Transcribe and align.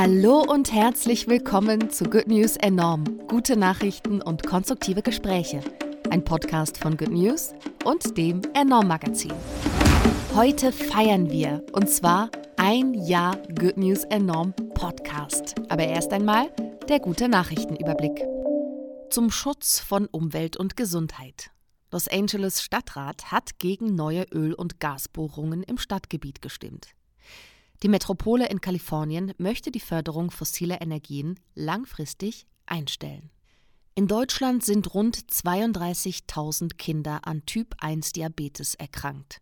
Hallo 0.00 0.44
und 0.48 0.72
herzlich 0.72 1.26
willkommen 1.26 1.90
zu 1.90 2.04
Good 2.04 2.28
News 2.28 2.56
Enorm. 2.56 3.02
Gute 3.26 3.56
Nachrichten 3.56 4.22
und 4.22 4.46
konstruktive 4.46 5.02
Gespräche. 5.02 5.60
Ein 6.10 6.22
Podcast 6.22 6.78
von 6.78 6.96
Good 6.96 7.10
News 7.10 7.52
und 7.84 8.16
dem 8.16 8.42
Enorm 8.54 8.86
Magazin. 8.86 9.32
Heute 10.36 10.70
feiern 10.70 11.32
wir 11.32 11.66
und 11.72 11.90
zwar 11.90 12.30
ein 12.58 12.94
Jahr 12.94 13.38
Good 13.58 13.76
News 13.76 14.04
Enorm 14.04 14.54
Podcast. 14.74 15.56
Aber 15.68 15.82
erst 15.82 16.12
einmal 16.12 16.48
der 16.88 17.00
gute 17.00 17.28
Nachrichtenüberblick. 17.28 18.24
Zum 19.10 19.32
Schutz 19.32 19.80
von 19.80 20.06
Umwelt 20.06 20.56
und 20.56 20.76
Gesundheit. 20.76 21.50
Los 21.90 22.06
Angeles 22.06 22.62
Stadtrat 22.62 23.32
hat 23.32 23.58
gegen 23.58 23.96
neue 23.96 24.26
Öl- 24.32 24.54
und 24.54 24.78
Gasbohrungen 24.78 25.64
im 25.64 25.76
Stadtgebiet 25.76 26.40
gestimmt. 26.40 26.94
Die 27.82 27.88
Metropole 27.88 28.48
in 28.48 28.60
Kalifornien 28.60 29.32
möchte 29.38 29.70
die 29.70 29.80
Förderung 29.80 30.30
fossiler 30.30 30.80
Energien 30.80 31.38
langfristig 31.54 32.46
einstellen. 32.66 33.30
In 33.94 34.08
Deutschland 34.08 34.64
sind 34.64 34.94
rund 34.94 35.16
32.000 35.16 36.76
Kinder 36.76 37.20
an 37.26 37.44
Typ-1-Diabetes 37.46 38.74
erkrankt. 38.74 39.40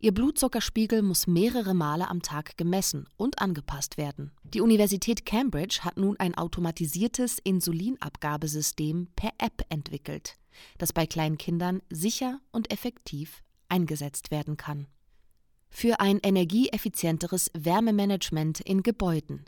Ihr 0.00 0.12
Blutzuckerspiegel 0.14 1.02
muss 1.02 1.26
mehrere 1.26 1.74
Male 1.74 2.08
am 2.08 2.22
Tag 2.22 2.56
gemessen 2.56 3.08
und 3.16 3.40
angepasst 3.40 3.96
werden. 3.96 4.30
Die 4.44 4.60
Universität 4.60 5.26
Cambridge 5.26 5.80
hat 5.82 5.96
nun 5.96 6.16
ein 6.20 6.36
automatisiertes 6.36 7.38
Insulinabgabesystem 7.42 9.08
per 9.16 9.32
App 9.38 9.64
entwickelt, 9.70 10.36
das 10.76 10.92
bei 10.92 11.06
kleinen 11.06 11.36
Kindern 11.36 11.82
sicher 11.90 12.40
und 12.52 12.70
effektiv 12.70 13.42
eingesetzt 13.68 14.30
werden 14.30 14.56
kann. 14.56 14.86
Für 15.70 16.00
ein 16.00 16.18
energieeffizienteres 16.22 17.50
Wärmemanagement 17.54 18.60
in 18.60 18.82
Gebäuden. 18.82 19.44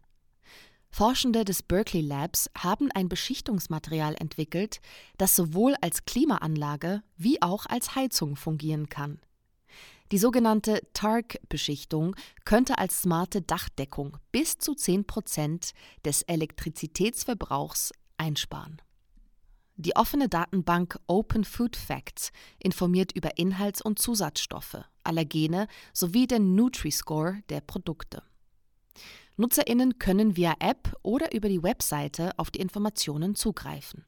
Forschende 0.91 1.45
des 1.45 1.63
Berkeley 1.63 2.03
Labs 2.03 2.51
haben 2.59 2.91
ein 2.93 3.09
Beschichtungsmaterial 3.09 4.17
entwickelt, 4.19 4.81
das 5.19 5.37
sowohl 5.37 5.77
als 5.81 6.05
Klimaanlage 6.05 7.03
wie 7.17 7.41
auch 7.41 7.67
als 7.67 7.95
Heizung 7.95 8.37
fungieren 8.37 8.89
kann. 8.89 9.21
Die 10.11 10.19
sogenannte 10.19 10.83
TARC-Beschichtung 10.93 12.17
könnte 12.45 12.79
als 12.79 13.03
smarte 13.03 13.43
Dachdeckung 13.43 14.17
bis 14.33 14.59
zu 14.59 14.75
10 14.75 15.07
Prozent 15.07 15.71
des 16.05 16.23
Elektrizitätsverbrauchs 16.23 17.93
einsparen. 18.17 18.83
Die 19.81 19.97
offene 19.97 20.29
Datenbank 20.29 21.01
Open 21.07 21.43
Food 21.43 21.75
Facts 21.75 22.33
informiert 22.59 23.13
über 23.13 23.39
Inhalts- 23.39 23.81
und 23.81 23.99
Zusatzstoffe, 23.99 24.85
Allergene 25.05 25.69
sowie 25.95 26.27
den 26.27 26.55
Nutri-Score 26.55 27.39
der 27.49 27.63
Produkte. 27.63 28.23
NutzerInnen 29.39 29.99
können 29.99 30.37
via 30.37 30.55
App 30.59 30.95
oder 31.03 31.33
über 31.33 31.49
die 31.49 31.63
Webseite 31.63 32.39
auf 32.39 32.51
die 32.51 32.61
Informationen 32.61 33.35
zugreifen. 33.35 34.05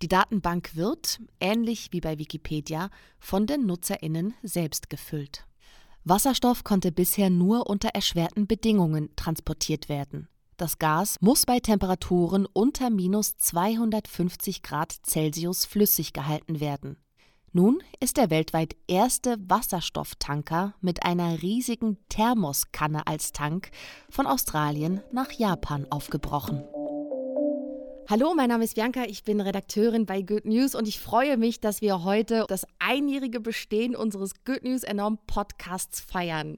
Die 0.00 0.08
Datenbank 0.08 0.74
wird, 0.74 1.20
ähnlich 1.38 1.88
wie 1.92 2.00
bei 2.00 2.18
Wikipedia, 2.18 2.88
von 3.18 3.46
den 3.46 3.66
NutzerInnen 3.66 4.32
selbst 4.42 4.88
gefüllt. 4.88 5.46
Wasserstoff 6.04 6.64
konnte 6.64 6.92
bisher 6.92 7.28
nur 7.28 7.68
unter 7.68 7.90
erschwerten 7.90 8.46
Bedingungen 8.46 9.14
transportiert 9.16 9.90
werden. 9.90 10.28
Das 10.58 10.80
Gas 10.80 11.18
muss 11.20 11.46
bei 11.46 11.60
Temperaturen 11.60 12.44
unter 12.52 12.90
minus 12.90 13.36
250 13.36 14.64
Grad 14.64 14.92
Celsius 15.06 15.64
flüssig 15.64 16.12
gehalten 16.12 16.58
werden. 16.58 16.96
Nun 17.52 17.78
ist 18.00 18.16
der 18.16 18.28
weltweit 18.28 18.74
erste 18.88 19.36
Wasserstofftanker 19.38 20.74
mit 20.80 21.04
einer 21.04 21.42
riesigen 21.42 21.96
Thermoskanne 22.08 23.06
als 23.06 23.30
Tank 23.30 23.70
von 24.10 24.26
Australien 24.26 25.00
nach 25.12 25.30
Japan 25.30 25.86
aufgebrochen. 25.90 26.64
Hallo, 28.10 28.32
mein 28.34 28.48
Name 28.48 28.64
ist 28.64 28.76
Bianca, 28.76 29.04
ich 29.06 29.22
bin 29.22 29.38
Redakteurin 29.38 30.06
bei 30.06 30.22
Good 30.22 30.46
News 30.46 30.74
und 30.74 30.88
ich 30.88 30.98
freue 30.98 31.36
mich, 31.36 31.60
dass 31.60 31.82
wir 31.82 32.04
heute 32.04 32.46
das 32.48 32.66
einjährige 32.78 33.38
Bestehen 33.38 33.94
unseres 33.94 34.46
Good 34.46 34.64
News 34.64 34.82
Enorm 34.82 35.18
Podcasts 35.26 36.00
feiern. 36.00 36.56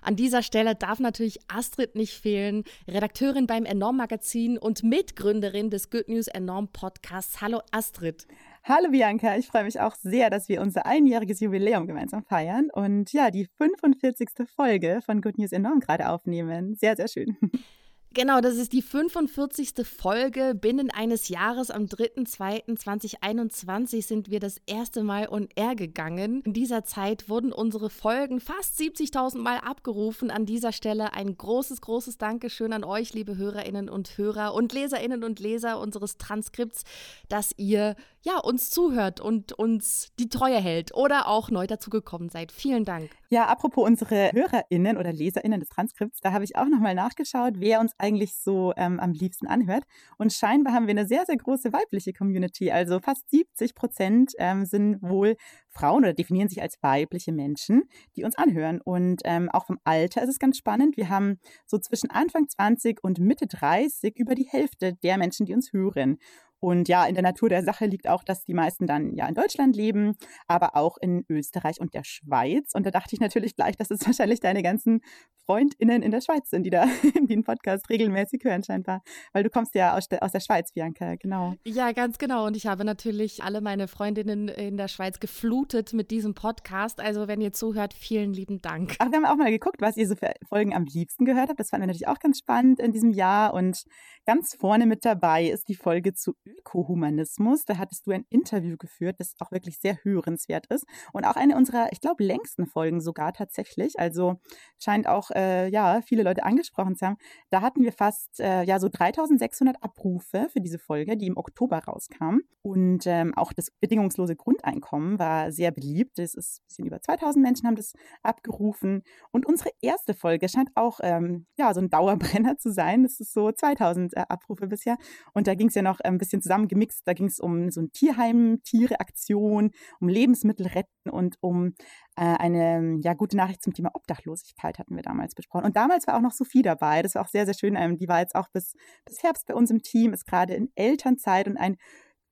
An 0.00 0.14
dieser 0.14 0.44
Stelle 0.44 0.76
darf 0.76 1.00
natürlich 1.00 1.40
Astrid 1.48 1.96
nicht 1.96 2.12
fehlen, 2.12 2.62
Redakteurin 2.86 3.48
beim 3.48 3.64
Enorm 3.64 3.96
Magazin 3.96 4.58
und 4.58 4.84
Mitgründerin 4.84 5.70
des 5.70 5.90
Good 5.90 6.06
News 6.06 6.28
Enorm 6.28 6.68
Podcasts. 6.68 7.40
Hallo 7.40 7.62
Astrid. 7.72 8.28
Hallo 8.62 8.92
Bianca, 8.92 9.36
ich 9.36 9.48
freue 9.48 9.64
mich 9.64 9.80
auch 9.80 9.96
sehr, 9.96 10.30
dass 10.30 10.48
wir 10.48 10.60
unser 10.60 10.86
einjähriges 10.86 11.40
Jubiläum 11.40 11.88
gemeinsam 11.88 12.22
feiern 12.22 12.68
und 12.72 13.12
ja, 13.12 13.32
die 13.32 13.48
45. 13.58 14.28
Folge 14.54 15.00
von 15.04 15.20
Good 15.20 15.36
News 15.36 15.50
Enorm 15.50 15.80
gerade 15.80 16.10
aufnehmen. 16.10 16.76
Sehr, 16.76 16.94
sehr 16.94 17.08
schön. 17.08 17.36
Genau, 18.14 18.42
das 18.42 18.56
ist 18.56 18.74
die 18.74 18.82
45. 18.82 19.86
Folge. 19.86 20.54
Binnen 20.54 20.90
eines 20.90 21.30
Jahres 21.30 21.70
am 21.70 21.84
3.2.2021 21.84 24.06
sind 24.06 24.30
wir 24.30 24.38
das 24.38 24.60
erste 24.66 25.02
Mal 25.02 25.30
on 25.30 25.48
air 25.54 25.74
gegangen. 25.74 26.42
In 26.42 26.52
dieser 26.52 26.84
Zeit 26.84 27.30
wurden 27.30 27.52
unsere 27.52 27.88
Folgen 27.88 28.40
fast 28.40 28.78
70.000 28.78 29.38
Mal 29.38 29.60
abgerufen. 29.60 30.30
An 30.30 30.44
dieser 30.44 30.72
Stelle 30.72 31.14
ein 31.14 31.38
großes, 31.38 31.80
großes 31.80 32.18
Dankeschön 32.18 32.74
an 32.74 32.84
euch, 32.84 33.14
liebe 33.14 33.38
Hörerinnen 33.38 33.88
und 33.88 34.18
Hörer 34.18 34.52
und 34.52 34.74
Leserinnen 34.74 35.24
und 35.24 35.40
Leser 35.40 35.80
unseres 35.80 36.18
Transkripts, 36.18 36.82
dass 37.30 37.54
ihr 37.56 37.96
ja 38.22 38.38
uns 38.38 38.70
zuhört 38.70 39.20
und 39.20 39.52
uns 39.52 40.12
die 40.18 40.28
Treue 40.28 40.60
hält 40.60 40.94
oder 40.94 41.26
auch 41.26 41.50
neu 41.50 41.66
dazugekommen 41.66 42.28
seid. 42.28 42.52
Vielen 42.52 42.84
Dank. 42.84 43.10
Ja, 43.28 43.46
apropos 43.46 43.86
unsere 43.86 44.30
HörerInnen 44.32 44.96
oder 44.96 45.12
LeserInnen 45.12 45.60
des 45.60 45.70
Transkripts, 45.70 46.20
da 46.20 46.32
habe 46.32 46.44
ich 46.44 46.56
auch 46.56 46.66
nochmal 46.66 46.94
nachgeschaut, 46.94 47.54
wer 47.56 47.80
uns 47.80 47.94
eigentlich 47.98 48.36
so 48.36 48.72
ähm, 48.76 49.00
am 49.00 49.12
liebsten 49.12 49.46
anhört. 49.46 49.84
Und 50.18 50.32
scheinbar 50.32 50.74
haben 50.74 50.86
wir 50.86 50.92
eine 50.92 51.06
sehr, 51.06 51.24
sehr 51.26 51.36
große 51.36 51.72
weibliche 51.72 52.12
Community. 52.12 52.70
Also 52.70 53.00
fast 53.00 53.28
70 53.30 53.74
Prozent 53.74 54.32
ähm, 54.38 54.66
sind 54.66 55.02
wohl 55.02 55.36
Frauen 55.70 56.04
oder 56.04 56.12
definieren 56.12 56.48
sich 56.48 56.60
als 56.60 56.76
weibliche 56.82 57.32
Menschen, 57.32 57.84
die 58.16 58.24
uns 58.24 58.36
anhören. 58.36 58.80
Und 58.82 59.22
ähm, 59.24 59.48
auch 59.50 59.66
vom 59.66 59.78
Alter 59.84 60.22
ist 60.22 60.28
es 60.28 60.38
ganz 60.38 60.58
spannend. 60.58 60.96
Wir 60.96 61.08
haben 61.08 61.38
so 61.66 61.78
zwischen 61.78 62.10
Anfang 62.10 62.48
20 62.48 63.02
und 63.02 63.18
Mitte 63.18 63.46
30 63.46 64.16
über 64.18 64.34
die 64.34 64.46
Hälfte 64.48 64.94
der 65.02 65.18
Menschen, 65.18 65.46
die 65.46 65.54
uns 65.54 65.72
hören. 65.72 66.18
Und 66.62 66.86
ja, 66.86 67.04
in 67.06 67.14
der 67.14 67.24
Natur 67.24 67.48
der 67.48 67.64
Sache 67.64 67.86
liegt 67.86 68.08
auch, 68.08 68.22
dass 68.22 68.44
die 68.44 68.54
meisten 68.54 68.86
dann 68.86 69.16
ja 69.16 69.26
in 69.26 69.34
Deutschland 69.34 69.74
leben, 69.74 70.16
aber 70.46 70.76
auch 70.76 70.96
in 70.96 71.24
Österreich 71.28 71.80
und 71.80 71.92
der 71.92 72.04
Schweiz. 72.04 72.72
Und 72.74 72.86
da 72.86 72.92
dachte 72.92 73.16
ich 73.16 73.20
natürlich 73.20 73.56
gleich, 73.56 73.76
dass 73.76 73.90
es 73.90 74.06
wahrscheinlich 74.06 74.38
deine 74.38 74.62
ganzen 74.62 75.00
FreundInnen 75.46 76.02
in 76.02 76.10
der 76.10 76.20
Schweiz 76.20 76.50
sind, 76.50 76.64
die 76.64 76.70
da 76.70 76.86
den 77.28 77.44
Podcast 77.44 77.88
regelmäßig 77.90 78.42
hören 78.44 78.62
scheinbar. 78.62 79.02
Weil 79.32 79.42
du 79.42 79.50
kommst 79.50 79.74
ja 79.74 79.96
aus 79.96 80.08
der, 80.08 80.22
aus 80.22 80.32
der 80.32 80.40
Schweiz, 80.40 80.72
Bianca, 80.72 81.16
genau. 81.16 81.54
Ja, 81.64 81.92
ganz 81.92 82.18
genau. 82.18 82.46
Und 82.46 82.56
ich 82.56 82.66
habe 82.66 82.84
natürlich 82.84 83.42
alle 83.42 83.60
meine 83.60 83.88
Freundinnen 83.88 84.48
in 84.48 84.76
der 84.76 84.88
Schweiz 84.88 85.20
geflutet 85.20 85.92
mit 85.92 86.10
diesem 86.10 86.34
Podcast. 86.34 87.00
Also 87.00 87.28
wenn 87.28 87.40
ihr 87.40 87.52
zuhört, 87.52 87.94
vielen 87.94 88.32
lieben 88.32 88.60
Dank. 88.60 88.96
Aber 88.98 89.10
wir 89.10 89.18
haben 89.18 89.26
auch 89.26 89.36
mal 89.36 89.50
geguckt, 89.50 89.80
was 89.80 89.96
ihr 89.96 90.06
so 90.06 90.16
für 90.16 90.32
Folgen 90.48 90.74
am 90.74 90.84
liebsten 90.84 91.24
gehört 91.24 91.48
habt. 91.48 91.60
Das 91.60 91.70
fanden 91.70 91.82
wir 91.82 91.86
natürlich 91.88 92.08
auch 92.08 92.18
ganz 92.18 92.38
spannend 92.38 92.80
in 92.80 92.92
diesem 92.92 93.10
Jahr. 93.10 93.54
Und 93.54 93.84
ganz 94.26 94.54
vorne 94.54 94.86
mit 94.86 95.04
dabei 95.04 95.46
ist 95.46 95.68
die 95.68 95.74
Folge 95.74 96.14
zu 96.14 96.34
Ökohumanismus. 96.46 97.64
Da 97.64 97.78
hattest 97.78 98.06
du 98.06 98.12
ein 98.12 98.24
Interview 98.28 98.76
geführt, 98.76 99.16
das 99.18 99.34
auch 99.40 99.50
wirklich 99.50 99.78
sehr 99.78 99.98
hörenswert 100.02 100.66
ist 100.66 100.84
und 101.12 101.24
auch 101.24 101.36
eine 101.36 101.56
unserer, 101.56 101.88
ich 101.92 102.00
glaube, 102.00 102.24
längsten 102.24 102.66
Folgen 102.66 103.00
sogar 103.00 103.32
tatsächlich. 103.32 103.98
Also 103.98 104.36
scheint 104.78 105.06
auch 105.06 105.30
äh, 105.34 105.68
ja 105.68 106.00
viele 106.02 106.22
Leute 106.22 106.44
angesprochen 106.44 106.96
zu 106.96 107.06
haben. 107.06 107.16
Da 107.50 107.62
hatten 107.62 107.82
wir 107.82 107.92
fast 107.92 108.40
äh, 108.40 108.62
ja 108.62 108.78
so 108.78 108.88
3.600 108.88 109.74
Abrufe 109.80 110.48
für 110.52 110.60
diese 110.60 110.78
Folge, 110.78 111.16
die 111.16 111.26
im 111.26 111.36
Oktober 111.36 111.78
rauskam. 111.78 112.38
Und 112.62 113.06
ähm, 113.06 113.34
auch 113.34 113.52
das 113.52 113.70
bedingungslose 113.80 114.36
Grundeinkommen 114.36 115.18
war 115.18 115.50
sehr 115.50 115.72
beliebt. 115.72 116.18
Das 116.18 116.34
ist 116.34 116.60
ein 116.60 116.66
bisschen 116.68 116.86
über 116.86 116.98
2.000 116.98 117.38
Menschen 117.40 117.66
haben 117.66 117.76
das 117.76 117.92
abgerufen. 118.22 119.02
Und 119.32 119.46
unsere 119.46 119.70
erste 119.80 120.14
Folge 120.14 120.48
scheint 120.48 120.70
auch 120.76 121.00
ähm, 121.02 121.46
ja 121.56 121.74
so 121.74 121.80
ein 121.80 121.90
Dauerbrenner 121.90 122.58
zu 122.58 122.72
sein. 122.72 123.02
Das 123.02 123.18
ist 123.18 123.32
so 123.32 123.48
2.000 123.48 124.16
äh, 124.16 124.24
Abrufe 124.28 124.68
bisher. 124.68 124.96
Und 125.34 125.46
da 125.46 125.54
ging 125.54 125.68
es 125.68 125.74
ja 125.74 125.82
noch 125.82 126.00
ein 126.00 126.18
bisschen 126.18 126.40
zusammengemixt. 126.40 127.02
Da 127.04 127.14
ging 127.14 127.26
es 127.26 127.40
um 127.40 127.70
so 127.70 127.80
ein 127.80 127.90
Tierheim, 127.92 128.60
Tiereaktion, 128.62 129.72
um 130.00 130.08
Lebensmittel 130.08 130.66
retten 130.68 131.10
und 131.10 131.36
um 131.40 131.74
eine 132.20 132.98
ja, 133.02 133.14
gute 133.14 133.36
Nachricht 133.36 133.62
zum 133.62 133.72
Thema 133.72 133.90
Obdachlosigkeit 133.94 134.78
hatten 134.78 134.94
wir 134.94 135.02
damals 135.02 135.34
besprochen. 135.34 135.64
Und 135.64 135.76
damals 135.76 136.06
war 136.06 136.16
auch 136.16 136.20
noch 136.20 136.32
Sophie 136.32 136.62
dabei. 136.62 137.02
Das 137.02 137.14
war 137.14 137.22
auch 137.22 137.28
sehr, 137.28 137.46
sehr 137.46 137.54
schön. 137.54 137.74
Ähm, 137.76 137.96
die 137.96 138.08
war 138.08 138.20
jetzt 138.20 138.34
auch 138.34 138.48
bis, 138.48 138.74
bis 139.04 139.22
Herbst 139.22 139.46
bei 139.46 139.54
uns 139.54 139.70
im 139.70 139.82
Team, 139.82 140.12
ist 140.12 140.26
gerade 140.26 140.54
in 140.54 140.70
Elternzeit 140.74 141.48
und 141.48 141.56
ein 141.56 141.76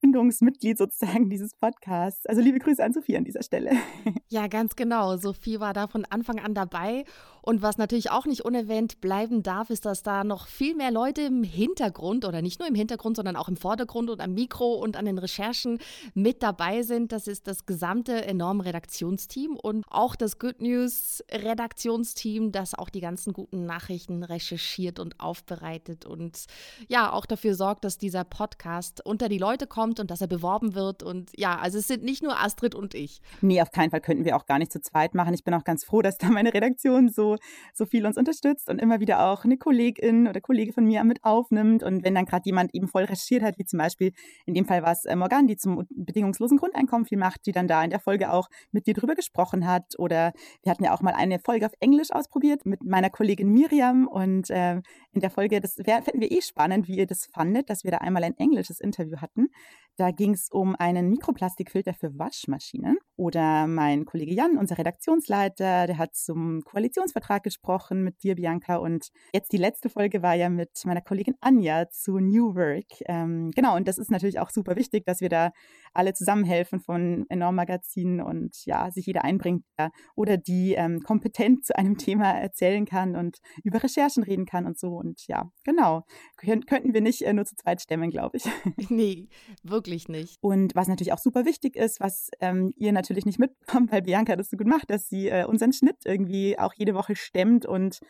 Gründungsmitglied 0.00 0.78
sozusagen 0.78 1.30
dieses 1.30 1.54
Podcasts. 1.54 2.26
Also 2.26 2.40
liebe 2.40 2.58
Grüße 2.58 2.82
an 2.82 2.92
Sophie 2.92 3.16
an 3.16 3.24
dieser 3.24 3.42
Stelle. 3.42 3.70
Ja, 4.32 4.46
ganz 4.46 4.76
genau. 4.76 5.16
Sophie 5.16 5.58
war 5.58 5.72
da 5.74 5.88
von 5.88 6.04
Anfang 6.04 6.38
an 6.38 6.54
dabei. 6.54 7.04
Und 7.42 7.62
was 7.62 7.78
natürlich 7.78 8.12
auch 8.12 8.26
nicht 8.26 8.44
unerwähnt 8.44 9.00
bleiben 9.00 9.42
darf, 9.42 9.70
ist, 9.70 9.86
dass 9.86 10.04
da 10.04 10.22
noch 10.22 10.46
viel 10.46 10.76
mehr 10.76 10.92
Leute 10.92 11.22
im 11.22 11.42
Hintergrund 11.42 12.24
oder 12.24 12.40
nicht 12.40 12.60
nur 12.60 12.68
im 12.68 12.76
Hintergrund, 12.76 13.16
sondern 13.16 13.34
auch 13.34 13.48
im 13.48 13.56
Vordergrund 13.56 14.08
und 14.08 14.20
am 14.20 14.34
Mikro 14.34 14.74
und 14.74 14.96
an 14.96 15.06
den 15.06 15.18
Recherchen 15.18 15.80
mit 16.14 16.44
dabei 16.44 16.82
sind. 16.82 17.10
Das 17.10 17.26
ist 17.26 17.48
das 17.48 17.66
gesamte 17.66 18.24
enorme 18.24 18.66
Redaktionsteam 18.66 19.56
und 19.56 19.84
auch 19.88 20.14
das 20.14 20.38
Good 20.38 20.60
News 20.60 21.24
Redaktionsteam, 21.32 22.52
das 22.52 22.74
auch 22.74 22.88
die 22.88 23.00
ganzen 23.00 23.32
guten 23.32 23.66
Nachrichten 23.66 24.22
recherchiert 24.22 25.00
und 25.00 25.18
aufbereitet 25.18 26.04
und 26.06 26.46
ja, 26.88 27.12
auch 27.12 27.26
dafür 27.26 27.56
sorgt, 27.56 27.84
dass 27.84 27.98
dieser 27.98 28.22
Podcast 28.22 29.04
unter 29.04 29.28
die 29.28 29.38
Leute 29.38 29.66
kommt 29.66 29.89
und 29.98 30.10
dass 30.10 30.20
er 30.20 30.28
beworben 30.28 30.74
wird. 30.74 31.02
Und 31.02 31.30
ja, 31.36 31.58
also 31.58 31.78
es 31.78 31.88
sind 31.88 32.04
nicht 32.04 32.22
nur 32.22 32.38
Astrid 32.38 32.74
und 32.74 32.94
ich. 32.94 33.20
Nee, 33.40 33.60
auf 33.60 33.72
keinen 33.72 33.90
Fall 33.90 34.00
könnten 34.00 34.24
wir 34.24 34.36
auch 34.36 34.46
gar 34.46 34.58
nicht 34.58 34.70
zu 34.70 34.80
zweit 34.80 35.14
machen. 35.14 35.34
Ich 35.34 35.42
bin 35.42 35.54
auch 35.54 35.64
ganz 35.64 35.84
froh, 35.84 36.02
dass 36.02 36.18
da 36.18 36.28
meine 36.28 36.54
Redaktion 36.54 37.08
so, 37.08 37.36
so 37.74 37.86
viel 37.86 38.06
uns 38.06 38.16
unterstützt 38.16 38.68
und 38.68 38.78
immer 38.78 39.00
wieder 39.00 39.26
auch 39.26 39.44
eine 39.44 39.56
Kollegin 39.56 40.28
oder 40.28 40.40
Kollege 40.40 40.72
von 40.72 40.84
mir 40.84 41.02
mit 41.04 41.24
aufnimmt. 41.24 41.82
Und 41.82 42.04
wenn 42.04 42.14
dann 42.14 42.26
gerade 42.26 42.42
jemand 42.44 42.74
eben 42.74 42.86
voll 42.86 43.04
recherchiert 43.04 43.42
hat, 43.42 43.58
wie 43.58 43.64
zum 43.64 43.78
Beispiel 43.78 44.12
in 44.46 44.54
dem 44.54 44.66
Fall 44.66 44.82
war 44.82 44.92
es 44.92 45.04
äh, 45.06 45.16
Morgan, 45.16 45.46
die 45.46 45.56
zum 45.56 45.86
bedingungslosen 45.90 46.58
Grundeinkommen 46.58 47.06
viel 47.06 47.18
macht, 47.18 47.46
die 47.46 47.52
dann 47.52 47.66
da 47.66 47.82
in 47.82 47.90
der 47.90 48.00
Folge 48.00 48.32
auch 48.32 48.48
mit 48.70 48.86
dir 48.86 48.94
drüber 48.94 49.14
gesprochen 49.14 49.66
hat. 49.66 49.98
Oder 49.98 50.32
wir 50.62 50.70
hatten 50.70 50.84
ja 50.84 50.94
auch 50.94 51.00
mal 51.00 51.14
eine 51.14 51.38
Folge 51.38 51.66
auf 51.66 51.72
Englisch 51.80 52.10
ausprobiert 52.10 52.66
mit 52.66 52.84
meiner 52.84 53.10
Kollegin 53.10 53.50
Miriam. 53.50 54.06
Und 54.06 54.50
äh, 54.50 54.80
in 55.12 55.20
der 55.20 55.30
Folge, 55.30 55.60
das 55.60 55.74
fänden 55.74 56.20
wir 56.20 56.30
eh 56.30 56.42
spannend, 56.42 56.88
wie 56.88 56.98
ihr 56.98 57.06
das 57.06 57.26
fandet, 57.26 57.70
dass 57.70 57.84
wir 57.84 57.90
da 57.90 57.98
einmal 57.98 58.24
ein 58.24 58.36
englisches 58.36 58.80
Interview 58.80 59.18
hatten. 59.18 59.48
Da 59.96 60.10
ging 60.10 60.32
es 60.34 60.48
um 60.50 60.76
einen 60.76 61.08
Mikroplastikfilter 61.10 61.94
für 61.94 62.18
Waschmaschinen. 62.18 62.98
Oder 63.20 63.66
mein 63.66 64.06
Kollege 64.06 64.32
Jan, 64.32 64.56
unser 64.56 64.78
Redaktionsleiter, 64.78 65.86
der 65.86 65.98
hat 65.98 66.14
zum 66.14 66.62
Koalitionsvertrag 66.62 67.42
gesprochen 67.42 68.02
mit 68.02 68.22
dir, 68.22 68.34
Bianca. 68.34 68.76
Und 68.76 69.10
jetzt 69.34 69.52
die 69.52 69.58
letzte 69.58 69.90
Folge 69.90 70.22
war 70.22 70.32
ja 70.32 70.48
mit 70.48 70.70
meiner 70.86 71.02
Kollegin 71.02 71.34
Anja 71.42 71.90
zu 71.90 72.18
New 72.18 72.54
Work. 72.54 72.86
Ähm, 73.04 73.50
genau, 73.54 73.76
und 73.76 73.86
das 73.88 73.98
ist 73.98 74.10
natürlich 74.10 74.38
auch 74.38 74.48
super 74.48 74.74
wichtig, 74.74 75.04
dass 75.04 75.20
wir 75.20 75.28
da 75.28 75.50
alle 75.92 76.14
zusammenhelfen 76.14 76.80
von 76.80 77.26
Enorm 77.28 77.56
Magazinen 77.56 78.22
und 78.22 78.64
ja, 78.64 78.90
sich 78.90 79.04
jeder 79.04 79.22
einbringt 79.22 79.64
ja, 79.78 79.90
oder 80.16 80.38
die 80.38 80.72
ähm, 80.72 81.00
kompetent 81.00 81.66
zu 81.66 81.76
einem 81.76 81.98
Thema 81.98 82.30
erzählen 82.30 82.86
kann 82.86 83.16
und 83.16 83.36
über 83.62 83.82
Recherchen 83.82 84.22
reden 84.22 84.46
kann 84.46 84.64
und 84.64 84.78
so. 84.78 84.94
Und 84.94 85.26
ja, 85.26 85.50
genau. 85.62 86.06
Kön 86.38 86.64
könnten 86.64 86.94
wir 86.94 87.02
nicht 87.02 87.20
äh, 87.20 87.34
nur 87.34 87.44
zu 87.44 87.54
zweit 87.54 87.82
stemmen, 87.82 88.08
glaube 88.08 88.38
ich. 88.38 88.44
Nee, 88.88 89.28
wirklich 89.62 90.08
nicht. 90.08 90.38
Und 90.40 90.74
was 90.74 90.88
natürlich 90.88 91.12
auch 91.12 91.18
super 91.18 91.44
wichtig 91.44 91.76
ist, 91.76 92.00
was 92.00 92.30
ähm, 92.40 92.72
ihr 92.76 92.92
natürlich 92.92 93.09
nicht 93.26 93.38
mitbekommt, 93.38 93.92
weil 93.92 94.02
Bianca 94.02 94.36
das 94.36 94.50
so 94.50 94.56
gut 94.56 94.66
macht, 94.66 94.90
dass 94.90 95.08
sie 95.08 95.28
äh, 95.28 95.44
unseren 95.44 95.72
Schnitt 95.72 95.96
irgendwie 96.04 96.58
auch 96.58 96.74
jede 96.74 96.94
Woche 96.94 97.16
stemmt 97.16 97.66
und 97.66 98.00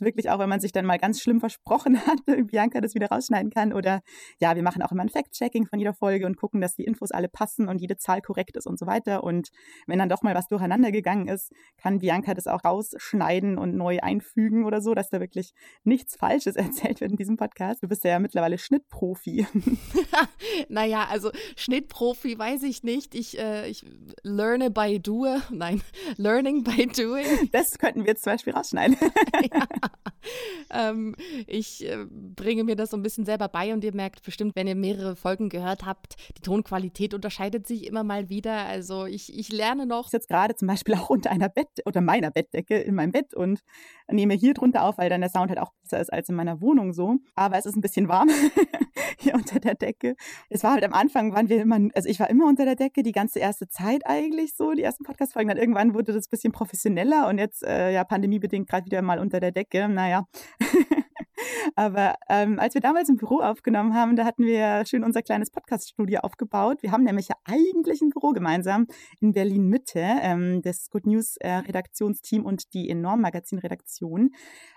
wirklich 0.00 0.30
auch, 0.30 0.38
wenn 0.38 0.48
man 0.48 0.60
sich 0.60 0.72
dann 0.72 0.84
mal 0.86 0.98
ganz 0.98 1.20
schlimm 1.20 1.40
versprochen 1.40 1.98
hat, 2.06 2.18
Bianca 2.46 2.80
das 2.80 2.94
wieder 2.94 3.08
rausschneiden 3.08 3.50
kann. 3.50 3.72
Oder 3.72 4.02
ja, 4.40 4.54
wir 4.56 4.62
machen 4.62 4.82
auch 4.82 4.92
immer 4.92 5.02
ein 5.02 5.08
Fact-Checking 5.08 5.66
von 5.66 5.78
jeder 5.78 5.94
Folge 5.94 6.26
und 6.26 6.36
gucken, 6.36 6.60
dass 6.60 6.74
die 6.74 6.84
Infos 6.84 7.10
alle 7.10 7.28
passen 7.28 7.68
und 7.68 7.80
jede 7.80 7.96
Zahl 7.96 8.20
korrekt 8.20 8.56
ist 8.56 8.66
und 8.66 8.78
so 8.78 8.86
weiter. 8.86 9.24
Und 9.24 9.50
wenn 9.86 9.98
dann 9.98 10.08
doch 10.08 10.22
mal 10.22 10.34
was 10.34 10.48
durcheinander 10.48 10.92
gegangen 10.92 11.28
ist, 11.28 11.52
kann 11.76 11.98
Bianca 11.98 12.34
das 12.34 12.46
auch 12.46 12.64
rausschneiden 12.64 13.58
und 13.58 13.76
neu 13.76 14.00
einfügen 14.00 14.64
oder 14.64 14.80
so, 14.80 14.94
dass 14.94 15.10
da 15.10 15.20
wirklich 15.20 15.52
nichts 15.84 16.16
Falsches 16.16 16.56
erzählt 16.56 17.00
wird 17.00 17.10
in 17.10 17.16
diesem 17.16 17.36
Podcast. 17.36 17.82
Du 17.82 17.88
bist 17.88 18.04
ja 18.04 18.18
mittlerweile 18.18 18.58
Schnittprofi. 18.58 19.46
naja, 20.68 21.06
also 21.10 21.30
Schnittprofi 21.56 22.38
weiß 22.38 22.62
ich 22.64 22.82
nicht. 22.82 23.14
Ich, 23.14 23.38
äh, 23.38 23.68
ich 23.68 23.84
learne 24.22 24.70
by 24.70 24.98
doing. 25.00 25.42
Nein, 25.50 25.82
learning 26.16 26.64
by 26.64 26.86
doing. 26.86 27.26
Das 27.52 27.78
könnten 27.78 28.00
wir 28.00 28.08
jetzt 28.08 28.24
zum 28.24 28.32
Beispiel 28.32 28.52
rausschneiden. 28.52 28.96
ja. 29.52 29.66
ähm, 30.70 31.14
ich 31.46 31.88
äh, 31.88 32.06
bringe 32.08 32.64
mir 32.64 32.76
das 32.76 32.90
so 32.90 32.96
ein 32.96 33.02
bisschen 33.02 33.24
selber 33.24 33.48
bei 33.48 33.72
und 33.72 33.84
ihr 33.84 33.94
merkt 33.94 34.22
bestimmt, 34.22 34.56
wenn 34.56 34.66
ihr 34.66 34.74
mehrere 34.74 35.16
Folgen 35.16 35.48
gehört 35.48 35.84
habt, 35.84 36.16
die 36.36 36.42
Tonqualität 36.42 37.14
unterscheidet 37.14 37.66
sich 37.66 37.86
immer 37.86 38.04
mal 38.04 38.28
wieder. 38.28 38.66
Also 38.66 39.06
ich, 39.06 39.36
ich 39.36 39.50
lerne 39.50 39.86
noch. 39.86 40.06
Ich 40.06 40.10
sitze 40.10 40.28
gerade 40.28 40.54
zum 40.54 40.68
Beispiel 40.68 40.94
auch 40.94 41.10
unter 41.10 41.30
einer 41.30 41.48
Bett 41.48 41.68
oder 41.86 42.00
meiner 42.00 42.30
Bettdecke 42.30 42.78
in 42.78 42.94
meinem 42.94 43.12
Bett 43.12 43.34
und 43.34 43.60
nehme 44.10 44.34
hier 44.34 44.54
drunter 44.54 44.84
auf, 44.84 44.98
weil 44.98 45.10
dann 45.10 45.20
der 45.20 45.30
Sound 45.30 45.48
halt 45.48 45.60
auch 45.60 45.72
besser 45.82 46.00
ist 46.00 46.12
als 46.12 46.28
in 46.28 46.34
meiner 46.34 46.60
Wohnung 46.60 46.92
so. 46.92 47.16
Aber 47.34 47.58
es 47.58 47.66
ist 47.66 47.76
ein 47.76 47.80
bisschen 47.80 48.08
warm 48.08 48.28
hier 49.24 49.34
unter 49.34 49.58
der 49.58 49.74
Decke. 49.74 50.14
Es 50.48 50.62
war 50.62 50.74
halt 50.74 50.84
am 50.84 50.92
Anfang, 50.92 51.34
waren 51.34 51.48
wir 51.48 51.60
immer, 51.60 51.78
also 51.94 52.08
ich 52.08 52.20
war 52.20 52.30
immer 52.30 52.46
unter 52.46 52.64
der 52.64 52.76
Decke 52.76 53.02
die 53.02 53.12
ganze 53.12 53.40
erste 53.40 53.68
Zeit 53.68 54.06
eigentlich 54.06 54.54
so, 54.54 54.72
die 54.72 54.82
ersten 54.82 55.04
Podcast-Folgen. 55.04 55.48
Dann 55.48 55.58
irgendwann 55.58 55.94
wurde 55.94 56.12
das 56.12 56.26
ein 56.26 56.30
bisschen 56.30 56.52
professioneller 56.52 57.28
und 57.28 57.38
jetzt, 57.38 57.64
äh, 57.64 57.92
ja, 57.92 58.04
pandemiebedingt 58.04 58.68
gerade 58.68 58.86
wieder 58.86 59.02
mal 59.02 59.18
unter 59.18 59.40
der 59.40 59.50
Decke. 59.50 59.88
Naja. 59.88 60.26
Aber 61.76 62.14
ähm, 62.28 62.58
als 62.58 62.74
wir 62.74 62.80
damals 62.80 63.08
im 63.08 63.16
Büro 63.16 63.40
aufgenommen 63.40 63.94
haben, 63.94 64.16
da 64.16 64.24
hatten 64.24 64.44
wir 64.44 64.84
schön 64.86 65.04
unser 65.04 65.22
kleines 65.22 65.50
Podcast-Studio 65.50 66.20
aufgebaut. 66.20 66.82
Wir 66.82 66.92
haben 66.92 67.04
nämlich 67.04 67.28
ja 67.28 67.36
eigentlich 67.44 68.00
ein 68.00 68.10
Büro 68.10 68.30
gemeinsam 68.30 68.86
in 69.20 69.32
Berlin 69.32 69.68
Mitte, 69.68 70.00
ähm, 70.00 70.62
das 70.62 70.90
Good 70.90 71.06
News 71.06 71.36
äh, 71.38 71.50
Redaktionsteam 71.50 72.44
und 72.44 72.74
die 72.74 72.88
Enorm 72.88 73.20
Magazin 73.20 73.58
Redaktion. 73.58 74.30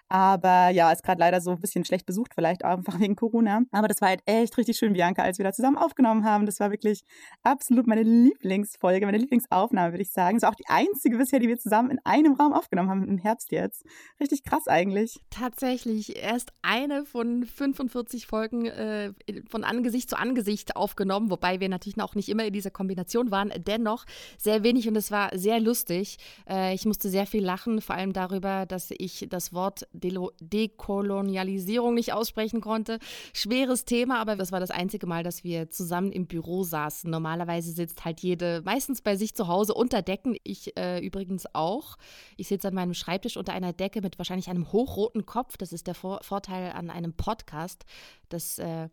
Aber 0.09 0.69
ja, 0.69 0.91
ist 0.91 1.03
gerade 1.03 1.19
leider 1.19 1.41
so 1.41 1.51
ein 1.51 1.59
bisschen 1.59 1.83
schlecht 1.83 2.05
besucht, 2.05 2.33
vielleicht 2.33 2.63
auch 2.63 2.77
einfach 2.77 2.99
wegen 2.99 3.15
Corona. 3.15 3.63
Aber 3.71 3.87
das 3.87 4.01
war 4.01 4.09
halt 4.09 4.21
echt 4.25 4.57
richtig 4.57 4.77
schön, 4.77 4.93
Bianca, 4.93 5.21
als 5.21 5.37
wir 5.37 5.45
da 5.45 5.51
zusammen 5.51 5.77
aufgenommen 5.77 6.23
haben. 6.23 6.45
Das 6.45 6.59
war 6.59 6.71
wirklich 6.71 7.03
absolut 7.43 7.87
meine 7.87 8.03
Lieblingsfolge, 8.03 9.05
meine 9.05 9.17
Lieblingsaufnahme, 9.17 9.93
würde 9.93 10.03
ich 10.03 10.11
sagen. 10.11 10.37
Das 10.39 10.49
auch 10.49 10.55
die 10.55 10.67
einzige 10.67 11.17
bisher, 11.17 11.39
die 11.39 11.47
wir 11.47 11.57
zusammen 11.57 11.91
in 11.91 11.99
einem 12.03 12.33
Raum 12.33 12.53
aufgenommen 12.53 12.89
haben 12.89 13.07
im 13.07 13.17
Herbst 13.17 13.51
jetzt. 13.51 13.83
Richtig 14.19 14.43
krass 14.43 14.67
eigentlich. 14.67 15.19
Tatsächlich 15.29 16.15
erst 16.21 16.51
eine 16.61 17.05
von 17.05 17.43
45 17.45 18.27
Folgen 18.27 18.65
äh, 18.65 19.13
von 19.49 19.63
Angesicht 19.63 20.09
zu 20.09 20.17
Angesicht 20.17 20.75
aufgenommen, 20.75 21.29
wobei 21.29 21.59
wir 21.59 21.69
natürlich 21.69 21.99
auch 22.01 22.15
nicht 22.15 22.29
immer 22.29 22.45
in 22.45 22.53
dieser 22.53 22.71
Kombination 22.71 23.31
waren. 23.31 23.51
Dennoch 23.57 24.05
sehr 24.37 24.63
wenig 24.63 24.87
und 24.87 24.95
es 24.95 25.11
war 25.11 25.37
sehr 25.37 25.59
lustig. 25.59 26.17
Äh, 26.49 26.73
ich 26.73 26.85
musste 26.85 27.09
sehr 27.09 27.25
viel 27.25 27.43
lachen, 27.43 27.81
vor 27.81 27.95
allem 27.95 28.13
darüber, 28.13 28.65
dass 28.65 28.89
ich 28.97 29.27
das 29.29 29.53
Wort 29.53 29.87
De 29.97 30.17
Dekolonialisierung 30.39 31.93
nicht 31.93 32.13
aussprechen 32.13 32.61
konnte. 32.61 32.99
Schweres 33.33 33.85
Thema, 33.85 34.19
aber 34.19 34.35
das 34.35 34.51
war 34.51 34.59
das 34.59 34.71
einzige 34.71 35.07
Mal, 35.07 35.23
dass 35.23 35.43
wir 35.43 35.69
zusammen 35.69 36.11
im 36.11 36.27
Büro 36.27 36.63
saßen. 36.63 37.09
Normalerweise 37.09 37.71
sitzt 37.71 38.05
halt 38.05 38.21
jede 38.21 38.61
meistens 38.63 39.01
bei 39.01 39.15
sich 39.15 39.35
zu 39.35 39.47
Hause 39.47 39.73
unter 39.73 40.01
Decken. 40.01 40.37
Ich 40.43 40.77
äh, 40.77 40.99
übrigens 41.05 41.45
auch. 41.53 41.97
Ich 42.37 42.47
sitze 42.47 42.67
an 42.67 42.73
meinem 42.73 42.93
Schreibtisch 42.93 43.37
unter 43.37 43.53
einer 43.53 43.73
Decke 43.73 44.01
mit 44.01 44.17
wahrscheinlich 44.17 44.49
einem 44.49 44.71
hochroten 44.71 45.25
Kopf. 45.25 45.57
Das 45.57 45.73
ist 45.73 45.87
der 45.87 45.95
Vor 45.95 46.19
Vorteil 46.21 46.71
an 46.71 46.89
einem 46.89 47.13
Podcast, 47.13 47.85
dass 48.29 48.59
äh, 48.59 48.89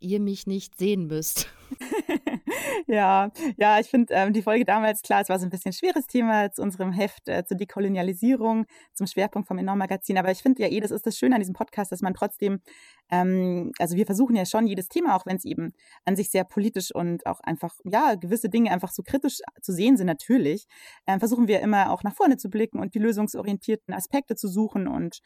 ihr 0.00 0.20
mich 0.20 0.46
nicht 0.46 0.78
sehen 0.78 1.06
müsst. 1.06 1.48
ja, 2.86 3.30
ja, 3.56 3.78
ich 3.80 3.88
finde 3.88 4.14
ähm, 4.14 4.32
die 4.32 4.42
Folge 4.42 4.64
damals, 4.64 5.02
klar, 5.02 5.20
es 5.20 5.28
war 5.28 5.38
so 5.38 5.46
ein 5.46 5.50
bisschen 5.50 5.70
ein 5.70 5.72
schweres 5.72 6.06
Thema 6.06 6.50
zu 6.52 6.62
unserem 6.62 6.92
Heft 6.92 7.28
äh, 7.28 7.44
zur 7.44 7.56
Dekolonialisierung, 7.56 8.66
zum 8.94 9.06
Schwerpunkt 9.06 9.48
vom 9.48 9.58
Enorm-Magazin. 9.58 10.18
Aber 10.18 10.30
ich 10.30 10.42
finde 10.42 10.62
ja 10.62 10.68
eh, 10.68 10.80
das 10.80 10.90
ist 10.90 11.06
das 11.06 11.16
Schöne 11.16 11.34
an 11.34 11.40
diesem 11.40 11.54
Podcast, 11.54 11.92
dass 11.92 12.02
man 12.02 12.14
trotzdem, 12.14 12.60
ähm, 13.10 13.72
also 13.78 13.96
wir 13.96 14.06
versuchen 14.06 14.36
ja 14.36 14.44
schon 14.44 14.66
jedes 14.66 14.88
Thema, 14.88 15.16
auch 15.16 15.26
wenn 15.26 15.36
es 15.36 15.44
eben 15.44 15.72
an 16.04 16.16
sich 16.16 16.30
sehr 16.30 16.44
politisch 16.44 16.94
und 16.94 17.26
auch 17.26 17.40
einfach, 17.40 17.74
ja, 17.84 18.14
gewisse 18.14 18.48
Dinge 18.48 18.70
einfach 18.70 18.90
so 18.90 19.02
kritisch 19.02 19.38
zu 19.62 19.72
sehen 19.72 19.96
sind, 19.96 20.06
natürlich, 20.06 20.66
äh, 21.06 21.18
versuchen 21.18 21.48
wir 21.48 21.60
immer 21.60 21.90
auch 21.90 22.02
nach 22.02 22.14
vorne 22.14 22.36
zu 22.36 22.50
blicken 22.50 22.78
und 22.78 22.94
die 22.94 22.98
lösungsorientierten 22.98 23.94
Aspekte 23.94 24.36
zu 24.36 24.48
suchen 24.48 24.88
und 24.88 25.20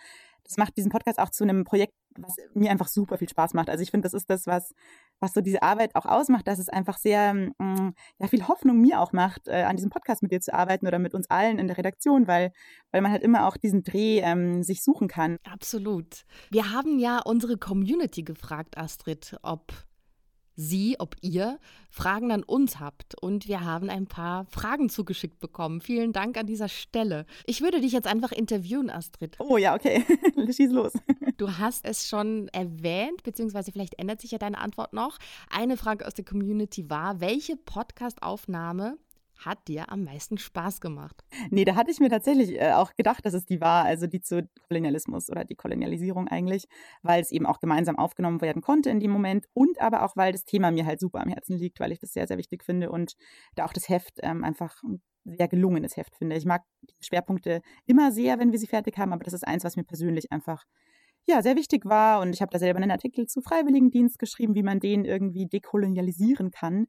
das 0.51 0.57
macht 0.57 0.77
diesen 0.77 0.91
Podcast 0.91 1.21
auch 1.21 1.31
zu 1.31 1.45
einem 1.45 1.65
Projekt, 1.65 1.95
was 2.19 2.35
mir 2.55 2.71
einfach 2.71 2.89
super 2.89 3.19
viel 3.19 3.29
Spaß 3.29 3.55
macht. 3.55 3.71
Also 3.71 3.83
ich 3.83 3.93
finde, 3.93 4.07
das 4.07 4.15
ist 4.15 4.29
das, 4.29 4.49
was, 4.49 4.75
was 5.21 5.33
so 5.33 5.41
diese 5.41 5.63
Arbeit 5.63 5.95
auch 5.95 6.07
ausmacht, 6.07 6.49
dass 6.49 6.59
es 6.59 6.69
einfach 6.69 6.99
sehr, 6.99 7.35
mh, 7.35 7.53
mm, 7.59 7.95
ja, 8.19 8.27
viel 8.27 8.49
Hoffnung 8.49 8.81
mir 8.81 9.01
auch 9.01 9.13
macht, 9.13 9.49
äh, 9.49 9.63
an 9.63 9.77
diesem 9.77 9.91
Podcast 9.91 10.23
mit 10.23 10.33
dir 10.33 10.41
zu 10.41 10.53
arbeiten 10.53 10.87
oder 10.87 10.99
mit 10.99 11.15
uns 11.15 11.31
allen 11.31 11.59
in 11.59 11.69
der 11.69 11.79
Redaktion, 11.79 12.27
weil, 12.27 12.53
weil 12.91 13.03
man 13.03 13.13
halt 13.13 13.23
immer 13.23 13.47
auch 13.47 13.57
diesen 13.57 13.83
Dreh 13.83 14.21
ähm, 14.21 14.63
sich 14.63 14.83
suchen 14.83 15.09
kann. 15.09 15.39
Absolut. 15.45 16.25
Wir 16.51 16.73
haben 16.73 16.99
ja 16.99 17.21
unsere 17.25 17.57
Community 17.57 18.23
gefragt, 18.23 18.79
Astrid, 18.79 19.37
ob 19.43 19.73
Sie, 20.61 20.97
ob 20.99 21.17
ihr 21.23 21.59
Fragen 21.89 22.31
an 22.33 22.43
uns 22.43 22.79
habt. 22.79 23.21
Und 23.21 23.49
wir 23.49 23.65
haben 23.65 23.89
ein 23.89 24.07
paar 24.07 24.45
Fragen 24.47 24.91
zugeschickt 24.91 25.41
bekommen. 25.41 25.81
Vielen 25.81 26.13
Dank 26.13 26.37
an 26.37 26.47
dieser 26.47 26.69
Stelle. 26.69 27.25
Ich 27.47 27.63
würde 27.63 27.81
dich 27.81 27.93
jetzt 27.93 28.07
einfach 28.07 28.31
interviewen, 28.31 28.91
Astrid. 28.91 29.37
Oh 29.39 29.57
ja, 29.57 29.75
okay. 29.75 30.05
Schieß 30.37 30.71
los. 30.71 30.93
Du 31.39 31.57
hast 31.57 31.87
es 31.87 32.09
schon 32.09 32.49
erwähnt, 32.49 33.23
beziehungsweise 33.23 33.73
vielleicht 33.73 33.99
ändert 33.99 34.21
sich 34.21 34.33
ja 34.33 34.39
deine 34.39 34.59
Antwort 34.59 34.93
noch. 34.93 35.17
Eine 35.51 35.79
Frage 35.79 36.07
aus 36.07 36.13
der 36.15 36.27
Community 36.27 36.91
war, 36.91 37.21
welche 37.21 37.57
Podcast-Aufnahme 37.57 38.99
hat 39.45 39.69
dir 39.69 39.91
am 39.91 40.05
meisten 40.05 40.39
Spaß 40.39 40.81
gemacht? 40.81 41.25
Nee, 41.51 41.65
da 41.65 41.75
hatte 41.75 41.91
ich 41.91 42.01
mir 42.01 42.11
tatsächlich 42.11 42.61
äh, 42.61 42.73
auch 42.73 42.95
gedacht, 42.95 43.25
dass 43.25 43.35
es 43.35 43.47
die 43.47 43.61
war, 43.61 43.85
also 43.85 44.07
die 44.07 44.21
zu 44.21 44.49
Kolonialismus 44.69 45.31
oder 45.31 45.45
die 45.45 45.55
Kolonialisierung 45.55 46.29
eigentlich, 46.29 46.67
weil 47.03 47.21
es 47.21 47.31
eben 47.31 47.47
auch 47.47 47.61
gemeinsam 47.61 47.99
aufgenommen 47.99 48.41
werden 48.41 48.63
konnte 48.63 48.91
in 48.91 49.01
dem 49.01 49.11
Moment 49.11 49.47
und 49.53 49.81
aber 49.81 50.05
auch, 50.05 50.17
weil 50.17 50.33
das 50.33 50.45
Thema 50.45 50.71
mir 50.71 50.87
halt 50.87 51.01
super 51.01 51.21
am 51.21 51.29
Herzen 51.29 51.57
liegt, 51.57 51.81
weil 51.81 51.93
ich 51.93 51.99
das 51.99 52.13
sehr, 52.13 52.27
sehr 52.27 52.39
wichtig 52.39 52.65
finde 52.65 52.91
und 52.91 53.15
da 53.55 53.65
auch 53.65 53.73
das 53.73 53.89
Heft 53.89 54.19
ähm, 54.23 54.45
einfach 54.45 54.83
ein 54.83 55.01
sehr 55.25 55.49
gelungenes 55.49 55.97
Heft 55.97 56.17
finde. 56.17 56.37
Ich 56.37 56.45
mag 56.45 56.63
die 56.83 56.95
Schwerpunkte 57.05 57.61
immer 57.87 58.13
sehr, 58.13 58.39
wenn 58.39 58.53
wir 58.53 58.59
sie 58.59 58.67
fertig 58.67 58.97
haben, 58.99 59.13
aber 59.13 59.25
das 59.25 59.35
ist 59.35 59.47
eins, 59.47 59.65
was 59.65 59.77
mir 59.77 59.85
persönlich 59.85 60.33
einfach 60.33 60.65
ja, 61.27 61.43
sehr 61.43 61.57
wichtig 61.57 61.85
war. 61.85 62.21
Und 62.21 62.35
ich 62.35 62.43
habe 62.43 62.51
da 62.51 62.59
selber 62.59 62.79
einen 62.79 62.91
Artikel 62.91 63.27
zu 63.27 63.41
Freiwilligendienst 63.41 64.19
geschrieben, 64.19 64.55
wie 64.55 64.63
man 64.63 64.81
den 64.81 65.05
irgendwie 65.05 65.47
dekolonialisieren 65.47 66.51
kann 66.51 66.87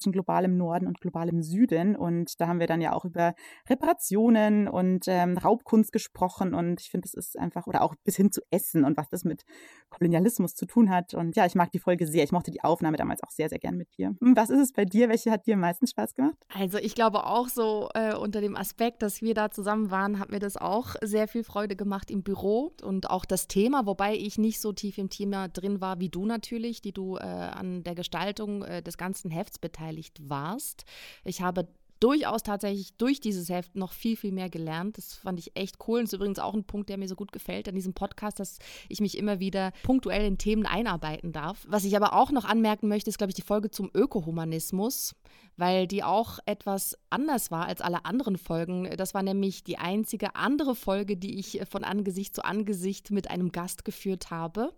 zwischen 0.00 0.12
globalem 0.12 0.56
Norden 0.56 0.86
und 0.86 1.00
globalem 1.00 1.42
Süden. 1.42 1.96
Und 1.96 2.40
da 2.40 2.48
haben 2.48 2.60
wir 2.60 2.66
dann 2.66 2.80
ja 2.80 2.92
auch 2.92 3.04
über 3.04 3.34
Reparationen 3.68 4.68
und 4.68 5.04
ähm, 5.06 5.36
Raubkunst 5.38 5.92
gesprochen. 5.92 6.54
Und 6.54 6.80
ich 6.80 6.90
finde, 6.90 7.06
das 7.06 7.14
ist 7.14 7.38
einfach, 7.38 7.66
oder 7.66 7.82
auch 7.82 7.94
bis 8.04 8.16
hin 8.16 8.32
zu 8.32 8.40
Essen 8.50 8.84
und 8.84 8.96
was 8.96 9.08
das 9.08 9.24
mit 9.24 9.44
Kolonialismus 9.90 10.54
zu 10.54 10.66
tun 10.66 10.90
hat. 10.90 11.14
Und 11.14 11.36
ja, 11.36 11.46
ich 11.46 11.54
mag 11.54 11.70
die 11.70 11.78
Folge 11.78 12.06
sehr. 12.06 12.24
Ich 12.24 12.32
mochte 12.32 12.50
die 12.50 12.62
Aufnahme 12.62 12.96
damals 12.96 13.22
auch 13.22 13.30
sehr, 13.30 13.48
sehr 13.48 13.58
gern 13.58 13.76
mit 13.76 13.88
dir. 13.96 14.14
Hm, 14.20 14.36
was 14.36 14.50
ist 14.50 14.60
es 14.60 14.72
bei 14.72 14.84
dir? 14.84 15.08
Welche 15.08 15.30
hat 15.30 15.46
dir 15.46 15.54
am 15.54 15.60
meisten 15.60 15.86
Spaß 15.86 16.14
gemacht? 16.14 16.36
Also 16.54 16.78
ich 16.78 16.94
glaube 16.94 17.26
auch 17.26 17.48
so 17.48 17.88
äh, 17.94 18.14
unter 18.14 18.40
dem 18.40 18.56
Aspekt, 18.56 19.02
dass 19.02 19.22
wir 19.22 19.34
da 19.34 19.50
zusammen 19.50 19.90
waren, 19.90 20.18
hat 20.18 20.30
mir 20.30 20.38
das 20.38 20.56
auch 20.56 20.96
sehr 21.02 21.28
viel 21.28 21.44
Freude 21.44 21.76
gemacht 21.76 22.10
im 22.10 22.22
Büro 22.22 22.72
und 22.82 23.10
auch 23.10 23.24
das 23.24 23.48
Thema, 23.48 23.86
wobei 23.86 24.14
ich 24.14 24.38
nicht 24.38 24.60
so 24.60 24.72
tief 24.72 24.98
im 24.98 25.10
Thema 25.10 25.48
drin 25.48 25.80
war 25.80 26.00
wie 26.00 26.08
du 26.08 26.26
natürlich, 26.26 26.80
die 26.80 26.92
du 26.92 27.16
äh, 27.16 27.20
an 27.20 27.82
der 27.82 27.94
Gestaltung 27.94 28.62
äh, 28.62 28.82
des 28.82 28.96
ganzen 28.96 29.30
Hefts 29.30 29.58
beteiligt 29.58 29.89
beteiligt 29.90 30.18
warst. 30.22 30.84
Ich 31.24 31.42
habe 31.42 31.68
durchaus 31.98 32.42
tatsächlich 32.42 32.94
durch 32.96 33.20
dieses 33.20 33.50
Heft 33.50 33.76
noch 33.76 33.92
viel, 33.92 34.16
viel 34.16 34.32
mehr 34.32 34.48
gelernt. 34.48 34.96
Das 34.96 35.12
fand 35.12 35.38
ich 35.38 35.54
echt 35.54 35.76
cool. 35.86 35.98
Und 35.98 36.04
ist 36.06 36.14
übrigens 36.14 36.38
auch 36.38 36.54
ein 36.54 36.64
Punkt, 36.64 36.88
der 36.88 36.96
mir 36.96 37.08
so 37.08 37.14
gut 37.14 37.30
gefällt 37.30 37.68
an 37.68 37.74
diesem 37.74 37.92
Podcast, 37.92 38.40
dass 38.40 38.58
ich 38.88 39.02
mich 39.02 39.18
immer 39.18 39.38
wieder 39.38 39.72
punktuell 39.82 40.24
in 40.24 40.38
Themen 40.38 40.64
einarbeiten 40.64 41.32
darf. 41.32 41.66
Was 41.68 41.84
ich 41.84 41.94
aber 41.96 42.14
auch 42.14 42.30
noch 42.30 42.46
anmerken 42.46 42.88
möchte, 42.88 43.10
ist, 43.10 43.18
glaube 43.18 43.32
ich, 43.32 43.34
die 43.34 43.42
Folge 43.42 43.70
zum 43.70 43.90
Ökohumanismus, 43.92 45.14
weil 45.58 45.86
die 45.86 46.02
auch 46.02 46.38
etwas 46.46 46.96
anders 47.10 47.50
war 47.50 47.66
als 47.66 47.82
alle 47.82 48.06
anderen 48.06 48.38
Folgen. 48.38 48.88
Das 48.96 49.12
war 49.12 49.22
nämlich 49.22 49.62
die 49.62 49.76
einzige 49.76 50.36
andere 50.36 50.74
Folge, 50.74 51.18
die 51.18 51.38
ich 51.38 51.60
von 51.68 51.84
Angesicht 51.84 52.34
zu 52.34 52.46
Angesicht 52.46 53.10
mit 53.10 53.30
einem 53.30 53.52
Gast 53.52 53.84
geführt 53.84 54.30
habe 54.30 54.72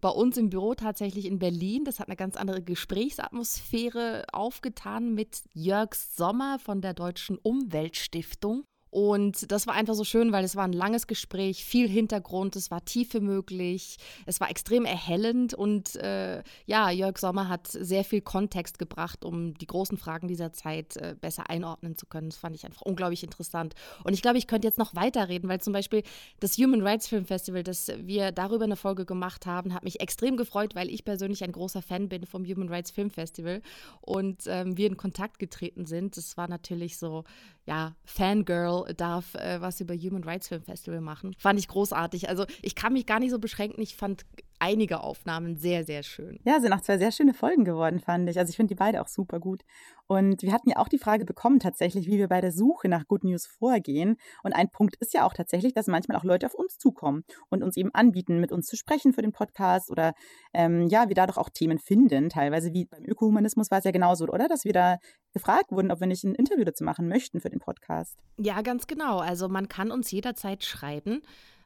bei 0.00 0.08
uns 0.08 0.36
im 0.36 0.50
Büro 0.50 0.74
tatsächlich 0.74 1.26
in 1.26 1.38
Berlin. 1.38 1.84
Das 1.84 2.00
hat 2.00 2.08
eine 2.08 2.16
ganz 2.16 2.36
andere 2.36 2.62
Gesprächsatmosphäre 2.62 4.24
aufgetan 4.32 5.14
mit 5.14 5.42
Jörg 5.52 5.94
Sommer 5.94 6.58
von 6.58 6.80
der 6.80 6.94
Deutschen 6.94 7.38
Umweltstiftung. 7.38 8.64
Und 8.92 9.50
das 9.50 9.66
war 9.66 9.72
einfach 9.72 9.94
so 9.94 10.04
schön, 10.04 10.32
weil 10.32 10.44
es 10.44 10.54
war 10.54 10.64
ein 10.64 10.74
langes 10.74 11.06
Gespräch, 11.06 11.64
viel 11.64 11.88
Hintergrund, 11.88 12.56
es 12.56 12.70
war 12.70 12.84
Tiefe 12.84 13.22
möglich, 13.22 13.96
es 14.26 14.38
war 14.38 14.50
extrem 14.50 14.84
erhellend 14.84 15.54
und 15.54 15.96
äh, 15.96 16.42
ja, 16.66 16.90
Jörg 16.90 17.16
Sommer 17.16 17.48
hat 17.48 17.68
sehr 17.68 18.04
viel 18.04 18.20
Kontext 18.20 18.78
gebracht, 18.78 19.24
um 19.24 19.54
die 19.54 19.66
großen 19.66 19.96
Fragen 19.96 20.28
dieser 20.28 20.52
Zeit 20.52 20.98
äh, 20.98 21.16
besser 21.18 21.48
einordnen 21.48 21.96
zu 21.96 22.04
können. 22.04 22.28
Das 22.28 22.36
fand 22.36 22.54
ich 22.54 22.66
einfach 22.66 22.82
unglaublich 22.82 23.24
interessant. 23.24 23.72
Und 24.04 24.12
ich 24.12 24.20
glaube, 24.20 24.36
ich 24.36 24.46
könnte 24.46 24.68
jetzt 24.68 24.76
noch 24.76 24.94
weiterreden, 24.94 25.48
weil 25.48 25.62
zum 25.62 25.72
Beispiel 25.72 26.02
das 26.40 26.58
Human 26.58 26.82
Rights 26.82 27.08
Film 27.08 27.24
Festival, 27.24 27.62
das 27.62 27.90
wir 27.96 28.30
darüber 28.30 28.64
eine 28.64 28.76
Folge 28.76 29.06
gemacht 29.06 29.46
haben, 29.46 29.72
hat 29.72 29.84
mich 29.84 30.00
extrem 30.00 30.36
gefreut, 30.36 30.74
weil 30.74 30.90
ich 30.90 31.06
persönlich 31.06 31.42
ein 31.44 31.52
großer 31.52 31.80
Fan 31.80 32.10
bin 32.10 32.26
vom 32.26 32.44
Human 32.44 32.68
Rights 32.68 32.90
Film 32.90 33.08
Festival 33.08 33.62
und 34.02 34.42
ähm, 34.48 34.76
wir 34.76 34.86
in 34.86 34.98
Kontakt 34.98 35.38
getreten 35.38 35.86
sind. 35.86 36.18
Das 36.18 36.36
war 36.36 36.46
natürlich 36.46 36.98
so, 36.98 37.24
ja, 37.64 37.94
Fangirl 38.04 38.81
darf 38.96 39.34
äh, 39.34 39.60
was 39.60 39.80
über 39.80 39.94
Human 39.94 40.24
Rights 40.24 40.48
Film 40.48 40.62
Festival 40.62 41.00
machen. 41.00 41.34
Fand 41.38 41.58
ich 41.58 41.68
großartig. 41.68 42.28
Also 42.28 42.44
ich 42.60 42.74
kann 42.74 42.92
mich 42.92 43.06
gar 43.06 43.20
nicht 43.20 43.30
so 43.30 43.38
beschränken. 43.38 43.82
Ich 43.82 43.96
fand 43.96 44.24
einige 44.62 45.02
Aufnahmen 45.02 45.56
sehr, 45.56 45.84
sehr 45.84 46.04
schön. 46.04 46.38
Ja, 46.44 46.60
sind 46.60 46.72
auch 46.72 46.80
zwei 46.80 46.96
sehr 46.96 47.10
schöne 47.10 47.34
Folgen 47.34 47.64
geworden, 47.64 47.98
fand 47.98 48.30
ich. 48.30 48.38
Also 48.38 48.50
ich 48.50 48.56
finde 48.56 48.68
die 48.68 48.78
beide 48.78 49.02
auch 49.02 49.08
super 49.08 49.40
gut. 49.40 49.62
Und 50.06 50.42
wir 50.42 50.52
hatten 50.52 50.70
ja 50.70 50.76
auch 50.76 50.88
die 50.88 50.98
Frage 50.98 51.24
bekommen 51.24 51.58
tatsächlich, 51.58 52.06
wie 52.06 52.16
wir 52.18 52.28
bei 52.28 52.40
der 52.40 52.52
Suche 52.52 52.88
nach 52.88 53.08
Good 53.08 53.24
News 53.24 53.44
vorgehen. 53.44 54.16
Und 54.44 54.52
ein 54.52 54.70
Punkt 54.70 54.94
ist 55.00 55.14
ja 55.14 55.26
auch 55.26 55.34
tatsächlich, 55.34 55.74
dass 55.74 55.88
manchmal 55.88 56.16
auch 56.16 56.22
Leute 56.22 56.46
auf 56.46 56.54
uns 56.54 56.78
zukommen 56.78 57.24
und 57.50 57.64
uns 57.64 57.76
eben 57.76 57.92
anbieten, 57.92 58.38
mit 58.38 58.52
uns 58.52 58.66
zu 58.66 58.76
sprechen 58.76 59.12
für 59.12 59.22
den 59.22 59.32
Podcast 59.32 59.90
oder 59.90 60.12
ähm, 60.54 60.86
ja, 60.88 61.08
wir 61.08 61.16
dadurch 61.16 61.38
auch 61.38 61.50
Themen 61.50 61.80
finden. 61.80 62.28
Teilweise 62.28 62.72
wie 62.72 62.84
beim 62.84 63.04
Ökohumanismus 63.04 63.72
war 63.72 63.78
es 63.78 63.84
ja 63.84 63.90
genauso, 63.90 64.28
oder? 64.28 64.46
Dass 64.46 64.64
wir 64.64 64.72
da 64.72 64.98
gefragt 65.32 65.72
wurden, 65.72 65.90
ob 65.90 65.98
wir 65.98 66.06
nicht 66.06 66.22
ein 66.22 66.36
Interview 66.36 66.64
dazu 66.64 66.84
machen 66.84 67.08
möchten 67.08 67.40
für 67.40 67.50
den 67.50 67.58
Podcast. 67.58 68.16
Ja, 68.38 68.62
ganz 68.62 68.86
genau. 68.86 69.18
Also 69.18 69.48
man 69.48 69.68
kann 69.68 69.90
uns 69.90 70.12
jederzeit 70.12 70.62
schreiben 70.62 71.22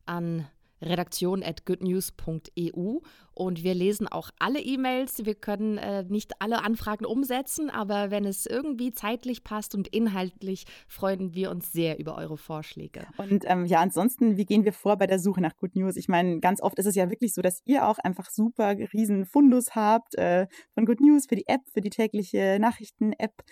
an 0.06 0.46
redaktion 0.80 1.42
at 1.42 1.64
goodnews.eu 1.64 3.00
und 3.38 3.62
wir 3.62 3.75
lesen 3.75 4.09
auch 4.09 4.30
alle 4.38 4.61
E-Mails. 4.61 5.26
Wir 5.26 5.35
können 5.35 5.76
äh, 5.76 6.04
nicht 6.04 6.40
alle 6.40 6.64
Anfragen 6.64 7.04
umsetzen, 7.04 7.68
aber 7.68 8.11
wenn 8.11 8.25
es 8.25 8.47
irgendwie 8.47 8.92
zeitlich 8.92 9.45
passt 9.45 9.75
und 9.75 9.88
inhaltlich, 9.88 10.64
freuen 10.88 11.35
wir 11.35 11.50
uns 11.50 11.71
sehr 11.71 11.99
über 11.99 12.16
eure 12.16 12.38
Vorschläge. 12.38 13.06
Und 13.18 13.45
ähm, 13.47 13.66
ja, 13.66 13.80
ansonsten, 13.80 14.38
wie 14.38 14.47
gehen 14.47 14.64
wir 14.64 14.73
vor 14.73 14.97
bei 14.97 15.06
der 15.06 15.18
Suche 15.18 15.42
nach 15.42 15.54
Good 15.59 15.76
News? 15.76 15.97
Ich 15.97 16.09
meine, 16.09 16.40
ganz 16.40 16.62
oft 16.62 16.78
ist 16.78 16.87
es 16.87 16.95
ja 16.95 17.11
wirklich 17.11 17.35
so, 17.35 17.42
dass 17.42 17.61
ihr 17.66 17.87
auch 17.87 17.99
einfach 17.99 18.30
super 18.30 18.75
riesen 18.95 19.26
Fundus 19.26 19.75
habt 19.75 20.14
äh, 20.14 20.47
von 20.73 20.87
Good 20.87 21.02
News 21.02 21.26
für 21.28 21.37
die 21.37 21.47
App, 21.47 21.61
für 21.71 21.83
die 21.83 21.90
tägliche 21.90 22.56
Nachrichten-App, 22.59 23.42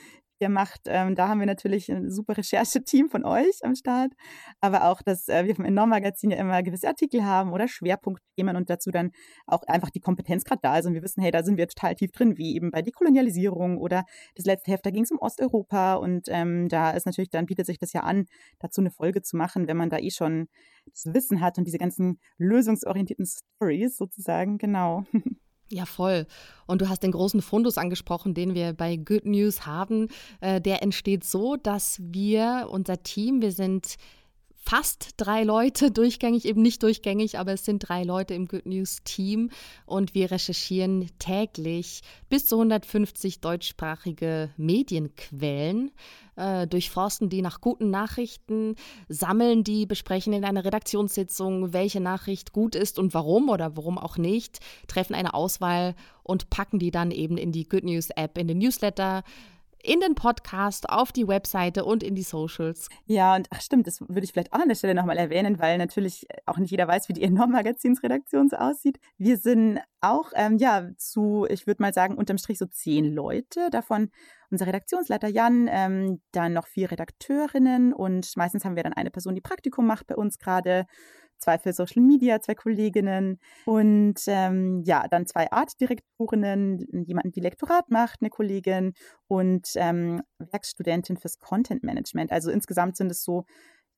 ihr 0.41 0.49
macht. 0.49 0.83
Ähm, 0.87 1.15
da 1.15 1.29
haben 1.29 1.41
wir 1.41 1.47
natürlich 1.47 1.91
ein 1.91 2.11
super 2.11 2.37
Rechercheteam 2.37 3.09
von 3.09 3.25
euch 3.25 3.61
am 3.63 3.75
Start, 3.75 4.13
aber 4.61 4.89
auch, 4.89 5.03
dass 5.03 5.29
äh, 5.29 5.47
wir 5.47 5.55
vom 5.55 5.65
Enorm-Magazin 5.65 6.31
ja 6.31 6.39
immer 6.39 6.63
gewisse 6.63 6.89
Artikel 6.89 7.25
haben 7.25 7.53
oder 7.53 7.69
Schwerpunktthemen 7.69 8.57
und 8.57 8.71
dazu 8.71 8.91
dann 8.91 9.13
auch 9.47 9.63
einfach 9.65 9.91
die 9.91 10.01
Kompetenz 10.01 10.45
gerade 10.45 10.61
da 10.63 10.79
ist 10.79 10.87
und 10.87 10.95
wir 10.95 11.03
wissen, 11.03 11.23
hey, 11.23 11.31
da 11.31 11.43
sind 11.43 11.57
wir 11.57 11.69
total 11.69 11.95
tief 11.95 12.13
drin, 12.13 12.37
wie 12.37 12.57
eben 12.57 12.71
bei 12.71 12.83
Dekolonialisierung 12.83 13.79
oder 13.79 14.05
das 14.35 14.45
letzte 14.45 14.73
Heft, 14.73 14.87
da 14.87 14.91
ging 14.91 15.05
es 15.05 15.11
um 15.11 15.19
Osteuropa 15.19 15.95
und 15.95 16.27
ähm, 16.29 16.69
da 16.69 16.91
ist 16.91 17.07
natürlich, 17.07 17.31
dann 17.31 17.47
bietet 17.47 17.67
sich 17.67 17.79
das 17.79 17.93
ja 17.93 18.01
an, 18.01 18.27
dazu 18.59 18.81
eine 18.81 18.91
Folge 18.91 19.23
zu 19.23 19.37
machen, 19.37 19.69
wenn 19.69 19.77
man 19.77 19.91
da 19.91 19.99
eh 19.99 20.11
schon 20.11 20.49
das 20.87 21.13
Wissen 21.15 21.41
hat 21.41 21.59
und 21.59 21.65
diese 21.65 21.79
ganzen 21.79 22.19
lösungsorientierten 22.39 23.27
Stories 23.27 23.97
sozusagen, 23.97 24.59
genau. 24.59 25.05
Ja, 25.75 25.87
voll. 25.87 26.27
Und 26.67 26.83
du 26.83 26.89
hast 26.89 27.03
den 27.03 27.11
großen 27.11 27.43
Fundus 27.43 27.79
angesprochen, 27.79 28.33
den 28.33 28.55
wir 28.55 28.75
bei 28.75 28.95
Good 28.95 29.27
News 29.27 29.67
haben. 29.67 30.07
Äh, 30.41 30.61
der 30.61 30.85
entsteht 30.85 31.25
so, 31.25 31.57
dass 31.57 32.01
wir, 32.01 32.69
unser 32.71 33.03
Team, 33.03 33.43
wir 33.43 33.51
sind 33.51 33.97
fast 34.65 35.11
drei 35.17 35.45
Leute, 35.45 35.91
durchgängig, 35.93 36.45
eben 36.45 36.63
nicht 36.63 36.83
durchgängig, 36.83 37.39
aber 37.39 37.53
es 37.53 37.65
sind 37.65 37.89
drei 37.89 38.03
Leute 38.03 38.35
im 38.35 38.47
Good 38.47 38.67
News 38.67 38.99
Team 39.05 39.51
und 39.87 40.15
wir 40.15 40.31
recherchieren 40.31 41.11
täglich 41.19 42.03
bis 42.29 42.47
zu 42.47 42.57
150 42.57 43.41
deutschsprachige 43.41 44.51
Medienquellen, 44.57 45.91
äh, 46.37 46.67
durchforsten 46.67 47.29
die 47.29 47.43
nach 47.43 47.61
guten 47.61 47.91
Nachrichten, 47.91 48.77
sammeln 49.09 49.65
die, 49.65 49.87
besprechen 49.87 50.33
in 50.33 50.45
einer 50.45 50.65
Redaktionssitzung, 50.65 51.73
welche 51.73 52.01
Nachricht 52.01 52.53
gut 52.53 52.75
ist 52.75 52.99
und 52.99 53.15
warum 53.15 53.49
oder 53.49 53.77
warum 53.77 53.99
auch 53.99 54.17
nicht, 54.17 54.61
treffen 54.89 55.15
eine 55.15 55.35
Auswahl 55.35 55.95
und 56.23 56.51
packen 56.51 56.79
die 56.79 56.91
dann 56.91 57.11
eben 57.11 57.37
in 57.37 57.53
die 57.53 57.69
Good 57.69 57.85
News 57.85 58.11
App, 58.11 58.39
in 58.39 58.49
den 58.49 58.59
Newsletter, 58.59 59.23
in 59.85 60.01
den 60.01 60.15
Podcast, 60.15 60.89
auf 60.89 61.13
die 61.13 61.29
Webseite 61.29 61.85
und 61.85 62.03
in 62.03 62.15
die 62.15 62.23
Socials. 62.23 62.89
Ja, 63.07 63.37
und 63.37 63.49
ach 63.51 63.61
stimmt, 63.61 63.87
das 63.87 64.01
würde 64.01 64.25
ich 64.25 64.33
vielleicht 64.33 64.53
auch 64.53 64.61
an 64.61 64.69
der 64.69 64.77
Stelle 64.77 64.95
nochmal 64.95 65.19
erwähnen, 65.19 65.59
weil 65.59 65.77
natürlich 65.77 66.27
auch 66.47 66.57
nicht 66.57 66.71
jeder 66.71 66.89
weiß, 66.89 67.09
wie 67.09 67.13
die 67.13 67.23
Enorm-Magazinsredaktion 67.25 68.49
so 68.49 68.57
aussieht. 68.57 68.99
Wir 69.19 69.37
sind 69.37 69.81
auch, 70.01 70.33
ähm, 70.35 70.57
ja, 70.57 70.89
zu, 70.97 71.47
ich 71.49 71.67
würde 71.67 71.83
mal 71.83 71.93
sagen, 71.93 72.17
unterm 72.17 72.39
Strich 72.39 72.59
so 72.59 72.67
zehn 72.67 73.13
Leute, 73.13 73.69
davon 73.71 74.11
unser 74.51 74.67
Redaktionsleiter 74.67 75.29
Jan, 75.29 75.69
ähm, 75.71 76.21
dann 76.33 76.53
noch 76.53 76.67
vier 76.67 76.91
Redakteurinnen 76.91 77.93
und 77.93 78.37
meistens 78.37 78.65
haben 78.65 78.77
wir 78.77 78.83
dann 78.83 78.93
eine 78.93 79.11
Person, 79.11 79.35
die 79.35 79.41
Praktikum 79.41 79.87
macht 79.87 80.07
bei 80.07 80.17
uns 80.17 80.39
gerade 80.39 80.87
zwei 81.39 81.59
für 81.59 81.73
Social 81.73 82.03
Media, 82.03 82.41
zwei 82.41 82.55
Kolleginnen 82.55 83.39
und 83.65 84.21
ähm, 84.27 84.83
ja, 84.85 85.07
dann 85.09 85.27
zwei 85.27 85.51
Artdirektorinnen, 85.51 87.05
jemanden, 87.07 87.33
die 87.33 87.41
Lektorat 87.41 87.91
macht, 87.91 88.21
eine 88.21 88.31
Kollegin 88.31 88.95
und 89.27 89.69
ähm, 89.77 90.23
Werkstudentin 90.39 91.17
fürs 91.17 91.39
Content 91.39 91.83
Management. 91.83 92.33
Also 92.33 92.51
insgesamt 92.51 92.97
sind 92.97 93.11
es 93.11 93.23
so 93.23 93.45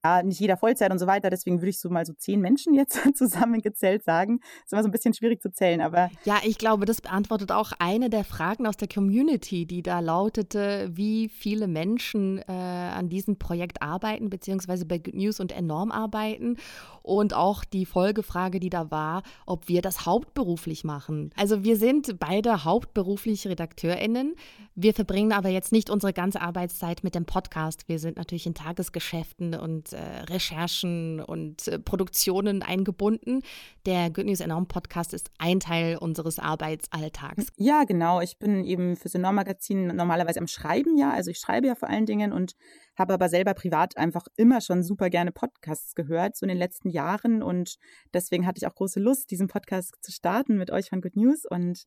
ja, 0.06 0.22
nicht 0.22 0.40
jeder 0.40 0.56
Vollzeit 0.56 0.90
und 0.92 0.98
so 0.98 1.06
weiter. 1.06 1.30
Deswegen 1.30 1.60
würde 1.60 1.70
ich 1.70 1.80
so 1.80 1.90
mal 1.90 2.04
so 2.06 2.12
zehn 2.12 2.40
Menschen 2.40 2.74
jetzt 2.74 2.98
zusammengezählt 3.16 4.04
sagen. 4.04 4.40
ist 4.64 4.72
immer 4.72 4.82
so 4.82 4.88
ein 4.88 4.92
bisschen 4.92 5.14
schwierig 5.14 5.40
zu 5.42 5.50
zählen, 5.50 5.80
aber. 5.80 6.10
Ja, 6.24 6.38
ich 6.44 6.58
glaube, 6.58 6.84
das 6.84 7.00
beantwortet 7.00 7.52
auch 7.52 7.72
eine 7.78 8.10
der 8.10 8.24
Fragen 8.24 8.66
aus 8.66 8.76
der 8.76 8.88
Community, 8.88 9.66
die 9.66 9.82
da 9.82 10.00
lautete, 10.00 10.90
wie 10.92 11.28
viele 11.28 11.66
Menschen 11.66 12.38
äh, 12.38 12.52
an 12.52 13.08
diesem 13.08 13.38
Projekt 13.38 13.82
arbeiten, 13.82 14.30
beziehungsweise 14.30 14.86
bei 14.86 14.98
Good 14.98 15.14
News 15.14 15.40
und 15.40 15.52
enorm 15.52 15.90
arbeiten. 15.90 16.56
Und 17.02 17.34
auch 17.34 17.64
die 17.64 17.86
Folgefrage, 17.86 18.58
die 18.58 18.70
da 18.70 18.90
war, 18.90 19.22
ob 19.46 19.68
wir 19.68 19.80
das 19.80 20.06
hauptberuflich 20.06 20.82
machen. 20.82 21.30
Also 21.36 21.62
wir 21.62 21.76
sind 21.76 22.18
beide 22.18 22.64
hauptberuflich 22.64 23.46
RedakteurInnen. 23.46 24.34
Wir 24.74 24.92
verbringen 24.92 25.32
aber 25.32 25.48
jetzt 25.48 25.70
nicht 25.70 25.88
unsere 25.88 26.12
ganze 26.12 26.40
Arbeitszeit 26.40 27.04
mit 27.04 27.14
dem 27.14 27.24
Podcast. 27.24 27.88
Wir 27.88 28.00
sind 28.00 28.16
natürlich 28.16 28.46
in 28.46 28.54
Tagesgeschäften 28.54 29.54
und 29.54 29.92
äh, 29.96 30.20
Recherchen 30.30 31.20
und 31.20 31.66
äh, 31.68 31.78
Produktionen 31.78 32.62
eingebunden. 32.62 33.42
Der 33.86 34.10
Good 34.10 34.26
News 34.26 34.40
Enorm 34.40 34.68
Podcast 34.68 35.14
ist 35.14 35.30
ein 35.38 35.58
Teil 35.58 35.96
unseres 35.96 36.38
Arbeitsalltags. 36.38 37.48
Ja, 37.56 37.84
genau. 37.84 38.20
Ich 38.20 38.38
bin 38.38 38.64
eben 38.64 38.96
fürs 38.96 39.14
Enorm 39.14 39.36
Magazin 39.36 39.86
normalerweise 39.88 40.38
am 40.38 40.46
Schreiben, 40.46 40.98
ja. 40.98 41.12
Also 41.12 41.30
ich 41.30 41.38
schreibe 41.38 41.66
ja 41.66 41.74
vor 41.74 41.88
allen 41.88 42.04
Dingen 42.04 42.32
und 42.32 42.52
habe 42.96 43.14
aber 43.14 43.28
selber 43.28 43.54
privat 43.54 43.96
einfach 43.96 44.26
immer 44.36 44.60
schon 44.60 44.82
super 44.82 45.08
gerne 45.08 45.32
Podcasts 45.32 45.94
gehört, 45.94 46.36
so 46.36 46.44
in 46.44 46.48
den 46.48 46.58
letzten 46.58 46.90
Jahren. 46.90 47.42
Und 47.42 47.76
deswegen 48.12 48.46
hatte 48.46 48.58
ich 48.58 48.66
auch 48.66 48.74
große 48.74 49.00
Lust, 49.00 49.30
diesen 49.30 49.48
Podcast 49.48 49.94
zu 50.02 50.12
starten 50.12 50.58
mit 50.58 50.70
euch 50.70 50.90
von 50.90 51.00
Good 51.00 51.16
News. 51.16 51.44
Und 51.48 51.84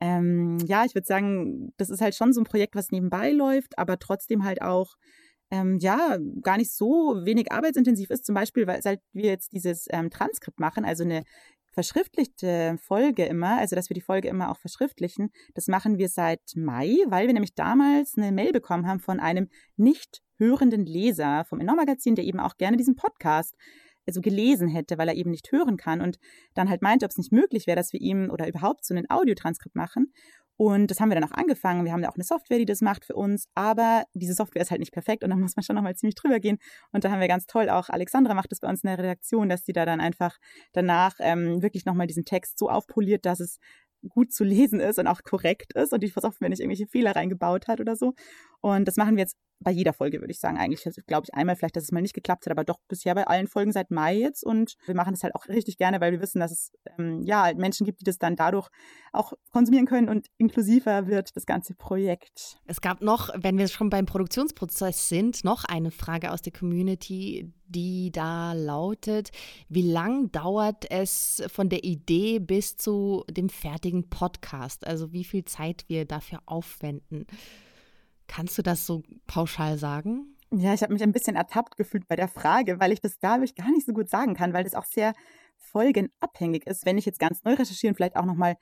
ähm, 0.00 0.58
ja, 0.66 0.84
ich 0.84 0.94
würde 0.94 1.06
sagen, 1.06 1.72
das 1.78 1.88
ist 1.90 2.00
halt 2.02 2.14
schon 2.14 2.32
so 2.32 2.40
ein 2.42 2.44
Projekt, 2.44 2.74
was 2.74 2.90
nebenbei 2.90 3.30
läuft, 3.30 3.78
aber 3.78 3.98
trotzdem 3.98 4.44
halt 4.44 4.60
auch 4.60 4.96
ähm, 5.50 5.78
ja, 5.78 6.18
gar 6.42 6.56
nicht 6.56 6.72
so 6.72 7.20
wenig 7.24 7.52
arbeitsintensiv 7.52 8.10
ist. 8.10 8.26
Zum 8.26 8.34
Beispiel, 8.34 8.66
weil 8.66 8.82
seit 8.82 9.00
wir 9.12 9.30
jetzt 9.30 9.52
dieses 9.52 9.86
ähm, 9.90 10.10
Transkript 10.10 10.58
machen, 10.58 10.84
also 10.84 11.04
eine 11.04 11.22
verschriftlichte 11.72 12.78
Folge 12.80 13.26
immer, 13.26 13.58
also 13.58 13.76
dass 13.76 13.90
wir 13.90 13.94
die 13.94 14.00
Folge 14.00 14.28
immer 14.28 14.50
auch 14.50 14.58
verschriftlichen, 14.58 15.30
das 15.54 15.68
machen 15.68 15.98
wir 15.98 16.08
seit 16.08 16.40
Mai, 16.56 16.96
weil 17.08 17.26
wir 17.26 17.34
nämlich 17.34 17.54
damals 17.54 18.16
eine 18.16 18.32
Mail 18.32 18.52
bekommen 18.52 18.86
haben 18.86 19.00
von 19.00 19.20
einem 19.20 19.48
nicht 19.76 20.22
hörenden 20.38 20.86
Leser 20.86 21.44
vom 21.44 21.60
Enorm-Magazin, 21.60 22.14
der 22.14 22.24
eben 22.24 22.40
auch 22.40 22.56
gerne 22.56 22.76
diesen 22.76 22.96
Podcast 22.96 23.54
also 24.06 24.20
gelesen 24.20 24.68
hätte, 24.68 24.98
weil 24.98 25.08
er 25.08 25.16
eben 25.16 25.30
nicht 25.30 25.50
hören 25.52 25.76
kann 25.76 26.00
und 26.00 26.18
dann 26.54 26.70
halt 26.70 26.80
meinte, 26.80 27.04
ob 27.04 27.10
es 27.10 27.18
nicht 27.18 27.32
möglich 27.32 27.66
wäre, 27.66 27.76
dass 27.76 27.92
wir 27.92 28.00
ihm 28.00 28.30
oder 28.30 28.48
überhaupt 28.48 28.84
so 28.84 28.94
ein 28.94 29.10
Audiotranskript 29.10 29.74
machen. 29.74 30.12
Und 30.56 30.90
das 30.90 31.00
haben 31.00 31.10
wir 31.10 31.20
dann 31.20 31.28
auch 31.28 31.36
angefangen. 31.36 31.84
Wir 31.84 31.92
haben 31.92 32.02
da 32.02 32.08
auch 32.08 32.14
eine 32.14 32.24
Software, 32.24 32.58
die 32.58 32.64
das 32.64 32.80
macht 32.80 33.04
für 33.04 33.14
uns. 33.14 33.46
Aber 33.54 34.04
diese 34.14 34.32
Software 34.32 34.62
ist 34.62 34.70
halt 34.70 34.80
nicht 34.80 34.92
perfekt 34.92 35.22
und 35.22 35.30
da 35.30 35.36
muss 35.36 35.56
man 35.56 35.62
schon 35.62 35.76
nochmal 35.76 35.94
ziemlich 35.96 36.14
drüber 36.14 36.40
gehen. 36.40 36.58
Und 36.92 37.04
da 37.04 37.10
haben 37.10 37.20
wir 37.20 37.28
ganz 37.28 37.46
toll 37.46 37.68
auch, 37.68 37.88
Alexandra 37.88 38.34
macht 38.34 38.52
das 38.52 38.60
bei 38.60 38.68
uns 38.68 38.82
in 38.82 38.88
der 38.88 38.98
Redaktion, 38.98 39.48
dass 39.48 39.64
sie 39.64 39.72
da 39.72 39.84
dann 39.84 40.00
einfach 40.00 40.36
danach 40.72 41.14
ähm, 41.20 41.62
wirklich 41.62 41.84
nochmal 41.84 42.06
diesen 42.06 42.24
Text 42.24 42.58
so 42.58 42.70
aufpoliert, 42.70 43.26
dass 43.26 43.40
es 43.40 43.58
gut 44.08 44.32
zu 44.32 44.44
lesen 44.44 44.80
ist 44.80 44.98
und 44.98 45.06
auch 45.06 45.22
korrekt 45.22 45.74
ist 45.74 45.92
und 45.92 46.02
die 46.02 46.08
Software 46.08 46.48
nicht 46.48 46.60
irgendwelche 46.60 46.86
Fehler 46.86 47.14
reingebaut 47.16 47.68
hat 47.68 47.80
oder 47.80 47.96
so. 47.96 48.14
Und 48.60 48.88
das 48.88 48.96
machen 48.96 49.16
wir 49.16 49.22
jetzt 49.22 49.36
bei 49.60 49.70
jeder 49.70 49.92
Folge, 49.92 50.20
würde 50.20 50.32
ich 50.32 50.38
sagen. 50.38 50.58
Eigentlich 50.58 50.82
glaube 51.06 51.24
ich 51.24 51.34
einmal 51.34 51.56
vielleicht, 51.56 51.76
dass 51.76 51.84
es 51.84 51.92
mal 51.92 52.02
nicht 52.02 52.14
geklappt 52.14 52.46
hat, 52.46 52.50
aber 52.50 52.64
doch 52.64 52.78
bisher 52.88 53.14
bei 53.14 53.26
allen 53.26 53.46
Folgen 53.46 53.72
seit 53.72 53.90
Mai 53.90 54.16
jetzt. 54.16 54.44
Und 54.44 54.74
wir 54.84 54.94
machen 54.94 55.12
das 55.14 55.22
halt 55.22 55.34
auch 55.34 55.48
richtig 55.48 55.78
gerne, 55.78 56.00
weil 56.00 56.12
wir 56.12 56.20
wissen, 56.20 56.40
dass 56.40 56.52
es 56.52 56.72
ähm, 56.98 57.22
ja 57.22 57.42
halt 57.42 57.58
Menschen 57.58 57.86
gibt, 57.86 58.00
die 58.00 58.04
das 58.04 58.18
dann 58.18 58.36
dadurch 58.36 58.68
auch 59.12 59.32
konsumieren 59.52 59.86
können 59.86 60.08
und 60.08 60.26
inklusiver 60.36 61.06
wird 61.06 61.36
das 61.36 61.46
ganze 61.46 61.74
Projekt. 61.74 62.58
Es 62.66 62.80
gab 62.80 63.00
noch, 63.00 63.30
wenn 63.34 63.56
wir 63.56 63.68
schon 63.68 63.88
beim 63.88 64.04
Produktionsprozess 64.04 65.08
sind, 65.08 65.42
noch 65.44 65.64
eine 65.64 65.90
Frage 65.90 66.32
aus 66.32 66.42
der 66.42 66.52
Community, 66.52 67.52
die 67.68 68.10
da 68.12 68.52
lautet, 68.52 69.30
wie 69.68 69.82
lang 69.82 70.30
dauert 70.32 70.90
es 70.90 71.42
von 71.48 71.68
der 71.68 71.84
Idee 71.84 72.38
bis 72.38 72.76
zu 72.76 73.24
dem 73.30 73.48
fertigen 73.48 74.08
Podcast? 74.08 74.86
Also 74.86 75.12
wie 75.12 75.24
viel 75.24 75.44
Zeit 75.44 75.84
wir 75.88 76.04
dafür 76.04 76.40
aufwenden? 76.46 77.26
Kannst 78.26 78.58
du 78.58 78.62
das 78.62 78.86
so 78.86 79.02
pauschal 79.26 79.78
sagen? 79.78 80.36
Ja, 80.52 80.74
ich 80.74 80.82
habe 80.82 80.92
mich 80.92 81.02
ein 81.02 81.12
bisschen 81.12 81.36
ertappt 81.36 81.76
gefühlt 81.76 82.06
bei 82.06 82.16
der 82.16 82.28
Frage, 82.28 82.78
weil 82.78 82.92
ich 82.92 83.00
das 83.00 83.18
dadurch 83.18 83.54
gar 83.54 83.70
nicht 83.70 83.86
so 83.86 83.92
gut 83.92 84.08
sagen 84.08 84.34
kann, 84.34 84.52
weil 84.52 84.64
das 84.64 84.74
auch 84.74 84.84
sehr 84.84 85.12
folgenabhängig 85.56 86.66
ist. 86.66 86.86
Wenn 86.86 86.98
ich 86.98 87.04
jetzt 87.06 87.18
ganz 87.18 87.42
neu 87.44 87.54
recherchiere 87.54 87.90
und 87.90 87.96
vielleicht 87.96 88.16
auch 88.16 88.24
nochmal 88.24 88.56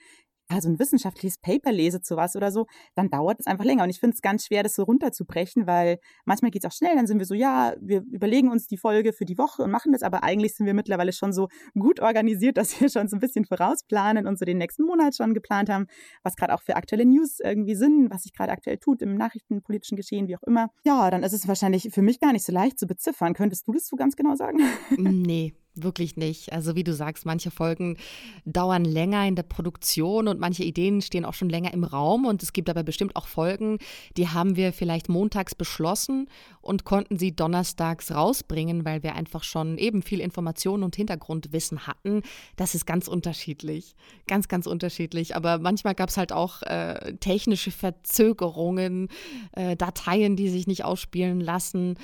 ja, 0.51 0.61
so 0.61 0.69
ein 0.69 0.79
wissenschaftliches 0.79 1.39
Paper 1.39 1.73
lese 1.73 2.01
zu 2.01 2.17
was 2.17 2.37
oder 2.37 2.53
so, 2.53 2.67
dann 2.95 3.11
dauert 3.11 3.41
es 3.41 3.47
einfach 3.47 3.65
länger. 3.65 3.85
Und 3.85 3.91
ich 3.91 4.01
finde 4.01 4.15
es 4.15 4.21
ganz 4.21 4.47
schwer, 4.47 4.63
das 4.63 4.75
so 4.75 4.83
runterzubrechen, 4.83 5.67
weil 5.67 5.99
manchmal 6.25 6.51
geht 6.51 6.65
es 6.65 6.71
auch 6.71 6.77
schnell, 6.77 6.95
dann 6.95 7.07
sind 7.07 7.19
wir 7.19 7.27
so, 7.27 7.35
ja, 7.35 7.75
wir 7.81 8.03
überlegen 8.11 8.51
uns 8.51 8.67
die 8.67 8.77
Folge 8.77 9.13
für 9.13 9.25
die 9.25 9.39
Woche 9.39 9.63
und 9.63 9.71
machen 9.71 9.93
das, 9.93 10.03
aber 10.03 10.23
eigentlich 10.23 10.55
sind 10.55 10.67
wir 10.67 10.75
mittlerweile 10.75 11.13
schon 11.13 11.33
so 11.33 11.49
gut 11.79 12.01
organisiert, 12.01 12.57
dass 12.59 12.81
wir 12.81 12.89
schon 12.89 13.09
so 13.09 13.17
ein 13.17 13.21
bisschen 13.21 13.45
vorausplanen 13.45 14.27
und 14.27 14.39
so 14.39 14.45
den 14.45 14.59
nächsten 14.59 14.85
Monat 14.85 15.17
schon 15.17 15.35
geplant 15.35 15.71
haben, 15.71 15.87
was 16.23 16.37
gerade 16.37 16.55
auch 16.55 16.63
für 16.63 16.77
aktuelle 16.77 17.07
News 17.07 17.39
irgendwie 17.43 17.75
sind, 17.75 18.11
was 18.11 18.23
sich 18.23 18.33
gerade 18.33 18.53
aktuell 18.53 18.79
tut 18.79 19.03
im 19.03 19.17
nachrichtenpolitischen 19.17 19.97
Geschehen, 19.97 20.29
wie 20.29 20.37
auch 20.37 20.43
immer. 20.43 20.69
Ja, 20.85 21.11
dann 21.11 21.23
ist 21.23 21.33
es 21.33 21.49
wahrscheinlich 21.49 21.89
für 21.93 22.03
mich 22.03 22.21
gar 22.21 22.33
nicht 22.33 22.45
so 22.45 22.53
leicht 22.53 22.79
zu 22.79 22.87
beziffern. 22.87 23.35
Könntest 23.35 23.67
du 23.67 23.73
das 23.73 23.87
so 23.87 23.97
ganz 23.97 24.17
genau 24.17 24.35
sagen? 24.35 24.59
Nee, 24.97 25.55
Wirklich 25.77 26.17
nicht. 26.17 26.53
Also 26.53 26.77
wie 26.77 26.85
du 26.85 26.95
sagst, 26.95 27.27
manche 27.27 27.51
Folgen 27.51 27.97
dauern 28.45 28.85
länger 28.85 29.27
in 29.27 29.35
der 29.35 29.43
Produktion 29.43 30.29
und 30.29 30.39
manche 30.39 30.63
Ideen 30.63 31.03
stehen 31.03 31.25
auch 31.25 31.35
schon 31.35 31.49
länger 31.49 31.75
im 31.75 31.83
Raum. 31.83 32.27
Und 32.27 32.45
es 32.45 32.53
gibt 32.53 32.71
aber 32.71 32.85
bestimmt 32.85 33.17
auch 33.17 33.27
Folgen, 33.27 33.79
die 34.17 34.29
haben 34.29 34.55
wir 34.55 34.73
vielleicht 34.73 35.09
montags 35.09 35.55
beschlossen 35.55 36.29
und 36.65 36.85
konnten 36.85 37.19
sie 37.19 37.35
donnerstags 37.35 38.11
rausbringen, 38.11 38.85
weil 38.85 39.03
wir 39.03 39.15
einfach 39.15 39.45
schon 39.45 39.79
eben 39.79 40.03
viel 40.03 40.21
Information 40.21 40.83
und 40.83 40.97
Hintergrundwissen 40.97 41.87
hatten. 41.87 42.23
Das 42.57 42.75
ist 42.75 42.87
ganz 42.87 43.09
unterschiedlich. 43.09 43.95
Ganz, 44.27 44.49
ganz 44.49 44.67
unterschiedlich. 44.67 45.37
Aber 45.37 45.59
manchmal 45.59 45.95
gab 45.95 46.09
es 46.09 46.17
halt 46.17 46.33
auch 46.33 46.63
äh, 46.63 47.15
technische 47.21 47.71
Verzögerungen, 47.71 49.09
äh, 49.53 49.77
Dateien, 49.77 50.37
die 50.37 50.49
sich 50.49 50.67
nicht 50.67 50.85
ausspielen 50.85 51.41
lassen, 51.41 51.99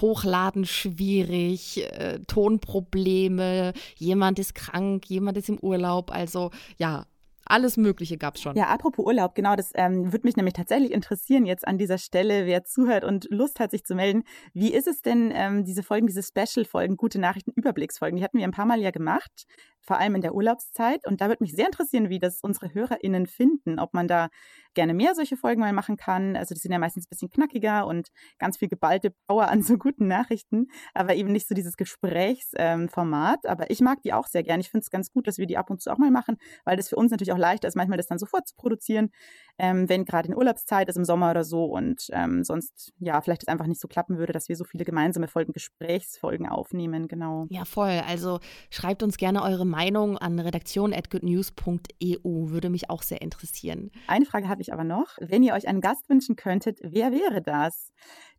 Hochladen 0.00 0.64
schwierig, 0.64 1.84
äh, 1.92 2.18
Tonprobleme. 2.26 3.10
Probleme, 3.10 3.72
jemand 3.96 4.38
ist 4.38 4.54
krank, 4.54 5.08
jemand 5.08 5.36
ist 5.36 5.48
im 5.48 5.58
Urlaub. 5.58 6.10
Also 6.10 6.50
ja, 6.78 7.06
alles 7.50 7.76
Mögliche 7.76 8.16
gab 8.16 8.36
es 8.36 8.42
schon. 8.42 8.56
Ja, 8.56 8.68
apropos 8.68 9.04
Urlaub, 9.04 9.34
genau, 9.34 9.56
das 9.56 9.72
ähm, 9.74 10.12
würde 10.12 10.26
mich 10.26 10.36
nämlich 10.36 10.54
tatsächlich 10.54 10.92
interessieren 10.92 11.46
jetzt 11.46 11.66
an 11.66 11.78
dieser 11.78 11.98
Stelle, 11.98 12.46
wer 12.46 12.64
zuhört 12.64 13.04
und 13.04 13.26
Lust 13.30 13.60
hat, 13.60 13.70
sich 13.70 13.84
zu 13.84 13.94
melden. 13.94 14.24
Wie 14.52 14.72
ist 14.72 14.86
es 14.86 15.02
denn, 15.02 15.32
ähm, 15.34 15.64
diese 15.64 15.82
Folgen, 15.82 16.06
diese 16.06 16.22
Special-Folgen, 16.22 16.96
gute 16.96 17.18
Nachrichten, 17.18 17.52
Überblicksfolgen, 17.52 18.16
die 18.16 18.24
hatten 18.24 18.38
wir 18.38 18.44
ein 18.44 18.52
paar 18.52 18.66
Mal 18.66 18.80
ja 18.80 18.90
gemacht 18.90 19.46
vor 19.80 19.98
allem 19.98 20.14
in 20.14 20.20
der 20.20 20.34
Urlaubszeit. 20.34 21.06
Und 21.06 21.20
da 21.20 21.28
würde 21.28 21.42
mich 21.42 21.54
sehr 21.54 21.66
interessieren, 21.66 22.08
wie 22.08 22.18
das 22.18 22.40
unsere 22.42 22.72
HörerInnen 22.72 23.26
finden, 23.26 23.78
ob 23.78 23.94
man 23.94 24.08
da 24.08 24.28
gerne 24.74 24.94
mehr 24.94 25.14
solche 25.14 25.36
Folgen 25.36 25.60
mal 25.60 25.72
machen 25.72 25.96
kann. 25.96 26.36
Also 26.36 26.54
die 26.54 26.60
sind 26.60 26.72
ja 26.72 26.78
meistens 26.78 27.06
ein 27.06 27.10
bisschen 27.10 27.30
knackiger 27.30 27.86
und 27.86 28.08
ganz 28.38 28.56
viel 28.56 28.68
geballte 28.68 29.12
Power 29.26 29.48
an 29.48 29.62
so 29.62 29.76
guten 29.78 30.06
Nachrichten, 30.06 30.66
aber 30.94 31.14
eben 31.14 31.32
nicht 31.32 31.48
so 31.48 31.54
dieses 31.54 31.76
Gesprächsformat. 31.76 33.38
Ähm, 33.44 33.50
aber 33.50 33.70
ich 33.70 33.80
mag 33.80 34.02
die 34.02 34.12
auch 34.12 34.26
sehr 34.26 34.42
gerne. 34.42 34.60
Ich 34.60 34.70
finde 34.70 34.84
es 34.84 34.90
ganz 34.90 35.10
gut, 35.10 35.26
dass 35.26 35.38
wir 35.38 35.46
die 35.46 35.56
ab 35.56 35.70
und 35.70 35.80
zu 35.80 35.90
auch 35.90 35.98
mal 35.98 36.10
machen, 36.10 36.36
weil 36.64 36.76
das 36.76 36.88
für 36.88 36.96
uns 36.96 37.10
natürlich 37.10 37.32
auch 37.32 37.38
leichter 37.38 37.68
ist, 37.68 37.76
manchmal 37.76 37.96
das 37.96 38.06
dann 38.06 38.18
sofort 38.18 38.46
zu 38.46 38.54
produzieren, 38.56 39.10
ähm, 39.58 39.88
wenn 39.88 40.04
gerade 40.04 40.28
in 40.28 40.36
Urlaubszeit 40.36 40.88
ist 40.88 40.96
im 40.96 41.04
Sommer 41.04 41.30
oder 41.30 41.44
so 41.44 41.64
und 41.64 42.06
ähm, 42.12 42.44
sonst 42.44 42.92
ja 42.98 43.20
vielleicht 43.20 43.42
es 43.42 43.48
einfach 43.48 43.66
nicht 43.66 43.80
so 43.80 43.88
klappen 43.88 44.18
würde, 44.18 44.32
dass 44.32 44.48
wir 44.48 44.56
so 44.56 44.64
viele 44.64 44.84
gemeinsame 44.84 45.28
Folgen, 45.28 45.52
Gesprächsfolgen 45.52 46.48
aufnehmen. 46.48 47.08
Genau. 47.08 47.46
Ja, 47.50 47.64
voll. 47.64 48.02
Also 48.06 48.40
schreibt 48.70 49.02
uns 49.02 49.16
gerne 49.16 49.42
eure 49.42 49.66
Meinung 49.70 50.18
an 50.18 50.38
redaktion.goodnews.eu. 50.38 52.50
Würde 52.50 52.68
mich 52.68 52.90
auch 52.90 53.00
sehr 53.02 53.22
interessieren. 53.22 53.90
Eine 54.06 54.26
Frage 54.26 54.48
habe 54.48 54.62
ich 54.62 54.72
aber 54.72 54.84
noch. 54.84 55.16
Wenn 55.20 55.42
ihr 55.42 55.54
euch 55.54 55.66
einen 55.68 55.80
Gast 55.80 56.08
wünschen 56.08 56.36
könntet, 56.36 56.78
wer 56.82 57.10
wäre 57.12 57.40
das? 57.40 57.92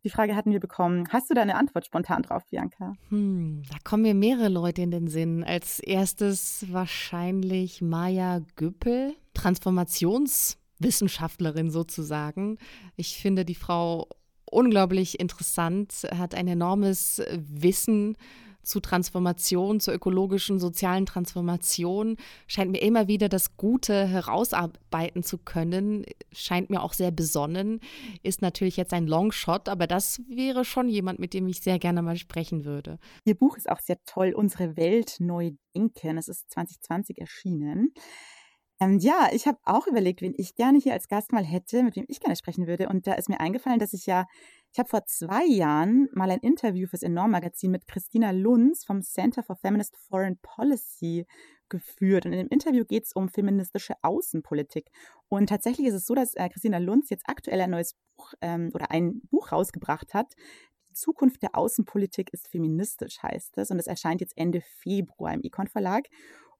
Die 0.03 0.09
Frage 0.09 0.35
hatten 0.35 0.51
wir 0.51 0.59
bekommen. 0.59 1.07
Hast 1.09 1.29
du 1.29 1.33
da 1.33 1.41
eine 1.41 1.55
Antwort 1.55 1.85
spontan 1.85 2.21
drauf, 2.23 2.43
Bianca? 2.49 2.93
Hm, 3.09 3.63
da 3.69 3.77
kommen 3.83 4.03
mir 4.03 4.15
mehrere 4.15 4.49
Leute 4.49 4.81
in 4.81 4.91
den 4.91 5.07
Sinn. 5.07 5.43
Als 5.43 5.79
erstes 5.79 6.65
wahrscheinlich 6.69 7.81
Maya 7.81 8.41
Güppel, 8.55 9.15
Transformationswissenschaftlerin 9.33 11.71
sozusagen. 11.71 12.57
Ich 12.95 13.17
finde 13.17 13.43
die 13.45 13.55
Frau 13.55 14.07
unglaublich 14.45 15.19
interessant, 15.19 16.07
hat 16.13 16.35
ein 16.35 16.47
enormes 16.47 17.23
Wissen 17.31 18.15
zu 18.63 18.79
Transformation, 18.79 19.79
zur 19.79 19.93
ökologischen, 19.93 20.59
sozialen 20.59 21.05
Transformation, 21.05 22.17
scheint 22.47 22.71
mir 22.71 22.81
immer 22.81 23.07
wieder 23.07 23.29
das 23.29 23.57
Gute 23.57 24.05
herausarbeiten 24.07 25.23
zu 25.23 25.37
können, 25.37 26.05
scheint 26.31 26.69
mir 26.69 26.81
auch 26.81 26.93
sehr 26.93 27.11
besonnen, 27.11 27.79
ist 28.23 28.41
natürlich 28.41 28.77
jetzt 28.77 28.93
ein 28.93 29.07
Longshot, 29.07 29.69
aber 29.69 29.87
das 29.87 30.21
wäre 30.27 30.65
schon 30.65 30.89
jemand, 30.89 31.19
mit 31.19 31.33
dem 31.33 31.47
ich 31.47 31.61
sehr 31.61 31.79
gerne 31.79 32.01
mal 32.01 32.17
sprechen 32.17 32.65
würde. 32.65 32.99
Ihr 33.25 33.35
Buch 33.35 33.57
ist 33.57 33.69
auch 33.69 33.79
sehr 33.79 33.97
toll, 34.05 34.33
Unsere 34.33 34.75
Welt 34.77 35.17
neu 35.19 35.51
denken. 35.75 36.17
Es 36.17 36.27
ist 36.27 36.49
2020 36.51 37.19
erschienen. 37.19 37.93
Ähm, 38.81 38.97
ja, 38.97 39.29
ich 39.31 39.45
habe 39.45 39.59
auch 39.63 39.85
überlegt, 39.85 40.21
wen 40.23 40.33
ich 40.35 40.55
gerne 40.55 40.79
hier 40.79 40.93
als 40.93 41.07
Gast 41.07 41.31
mal 41.31 41.43
hätte, 41.43 41.83
mit 41.83 41.95
wem 41.95 42.05
ich 42.07 42.19
gerne 42.19 42.35
sprechen 42.35 42.65
würde. 42.65 42.89
Und 42.89 43.05
da 43.05 43.13
ist 43.13 43.29
mir 43.29 43.39
eingefallen, 43.39 43.77
dass 43.77 43.93
ich 43.93 44.07
ja, 44.07 44.25
ich 44.73 44.79
habe 44.79 44.89
vor 44.89 45.05
zwei 45.05 45.45
Jahren 45.45 46.09
mal 46.13 46.31
ein 46.31 46.39
Interview 46.39 46.87
fürs 46.87 47.03
Enorm-Magazin 47.03 47.69
mit 47.69 47.85
Christina 47.85 48.31
Lunz 48.31 48.83
vom 48.83 49.03
Center 49.03 49.43
for 49.43 49.55
Feminist 49.55 49.95
Foreign 50.09 50.39
Policy 50.41 51.27
geführt. 51.69 52.25
Und 52.25 52.33
in 52.33 52.39
dem 52.39 52.47
Interview 52.47 52.83
geht 52.83 53.05
es 53.05 53.13
um 53.13 53.29
feministische 53.29 53.93
Außenpolitik. 54.01 54.89
Und 55.29 55.49
tatsächlich 55.49 55.85
ist 55.85 55.93
es 55.93 56.07
so, 56.07 56.15
dass 56.15 56.33
äh, 56.33 56.49
Christina 56.49 56.79
Lunz 56.79 57.11
jetzt 57.11 57.29
aktuell 57.29 57.61
ein 57.61 57.69
neues 57.69 57.95
Buch 58.17 58.33
ähm, 58.41 58.71
oder 58.73 58.89
ein 58.89 59.21
Buch 59.29 59.51
rausgebracht 59.51 60.15
hat. 60.15 60.33
Die 60.89 60.93
Zukunft 60.93 61.43
der 61.43 61.55
Außenpolitik 61.55 62.33
ist 62.33 62.47
feministisch, 62.47 63.21
heißt 63.21 63.59
es. 63.59 63.69
Und 63.69 63.77
es 63.77 63.85
erscheint 63.85 64.21
jetzt 64.21 64.35
Ende 64.35 64.61
Februar 64.61 65.35
im 65.35 65.43
Econ 65.43 65.67
Verlag. 65.67 66.07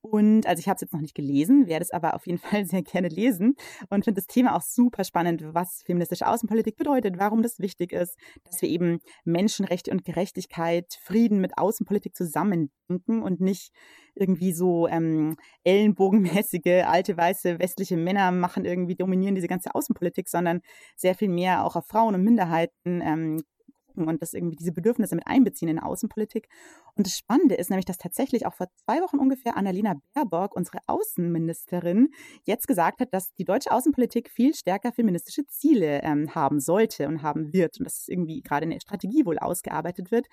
Und 0.01 0.47
also 0.47 0.59
ich 0.59 0.67
habe 0.67 0.75
es 0.75 0.81
jetzt 0.81 0.93
noch 0.93 1.01
nicht 1.01 1.13
gelesen, 1.13 1.67
werde 1.67 1.83
es 1.83 1.91
aber 1.91 2.15
auf 2.15 2.25
jeden 2.25 2.39
Fall 2.63 2.65
sehr 2.65 2.81
gerne 2.81 3.07
lesen 3.07 3.55
und 3.89 4.03
finde 4.03 4.19
das 4.19 4.27
Thema 4.27 4.55
auch 4.55 4.61
super 4.61 5.03
spannend, 5.03 5.43
was 5.53 5.83
feministische 5.85 6.27
Außenpolitik 6.27 6.75
bedeutet, 6.75 7.19
warum 7.19 7.43
das 7.43 7.59
wichtig 7.59 7.93
ist, 7.93 8.17
dass 8.43 8.61
wir 8.61 8.69
eben 8.69 8.99
Menschenrechte 9.25 9.91
und 9.91 10.03
Gerechtigkeit, 10.03 10.97
Frieden 11.03 11.39
mit 11.39 11.57
Außenpolitik 11.57 12.15
zusammendenken 12.15 13.21
und 13.21 13.41
nicht 13.41 13.71
irgendwie 14.15 14.53
so 14.53 14.87
ähm, 14.87 15.35
ellenbogenmäßige 15.63 16.83
alte 16.85 17.15
weiße 17.15 17.59
westliche 17.59 17.95
Männer 17.95 18.31
machen 18.31 18.65
irgendwie 18.65 18.95
dominieren 18.95 19.35
diese 19.35 19.47
ganze 19.47 19.75
Außenpolitik, 19.75 20.27
sondern 20.29 20.61
sehr 20.95 21.15
viel 21.15 21.29
mehr 21.29 21.63
auch 21.63 21.75
auf 21.75 21.85
Frauen 21.87 22.15
und 22.15 22.23
Minderheiten 22.23 23.01
ähm, 23.01 23.41
gucken 23.91 24.07
und 24.07 24.21
das 24.21 24.33
irgendwie 24.33 24.55
diese 24.55 24.71
Bedürfnisse 24.71 25.15
mit 25.15 25.27
einbeziehen 25.27 25.69
in 25.69 25.79
Außenpolitik. 25.79 26.47
Und 26.95 27.07
das 27.07 27.17
Spannende 27.17 27.55
ist 27.55 27.69
nämlich, 27.69 27.85
dass 27.85 27.97
tatsächlich 27.97 28.45
auch 28.45 28.53
vor 28.53 28.67
zwei 28.85 29.01
Wochen 29.01 29.17
ungefähr 29.17 29.57
Annalena 29.57 29.95
Baerbock, 30.13 30.55
unsere 30.55 30.79
Außenministerin, 30.87 32.09
jetzt 32.43 32.67
gesagt 32.67 32.99
hat, 33.01 33.13
dass 33.13 33.33
die 33.35 33.45
deutsche 33.45 33.71
Außenpolitik 33.71 34.29
viel 34.29 34.53
stärker 34.53 34.91
feministische 34.91 35.45
Ziele 35.47 36.01
ähm, 36.03 36.33
haben 36.35 36.59
sollte 36.59 37.07
und 37.07 37.21
haben 37.21 37.53
wird. 37.53 37.79
Und 37.79 37.85
dass 37.85 38.07
irgendwie 38.07 38.41
gerade 38.41 38.65
in 38.65 38.71
der 38.71 38.79
Strategie 38.79 39.25
wohl 39.25 39.39
ausgearbeitet 39.39 40.11
wird 40.11 40.27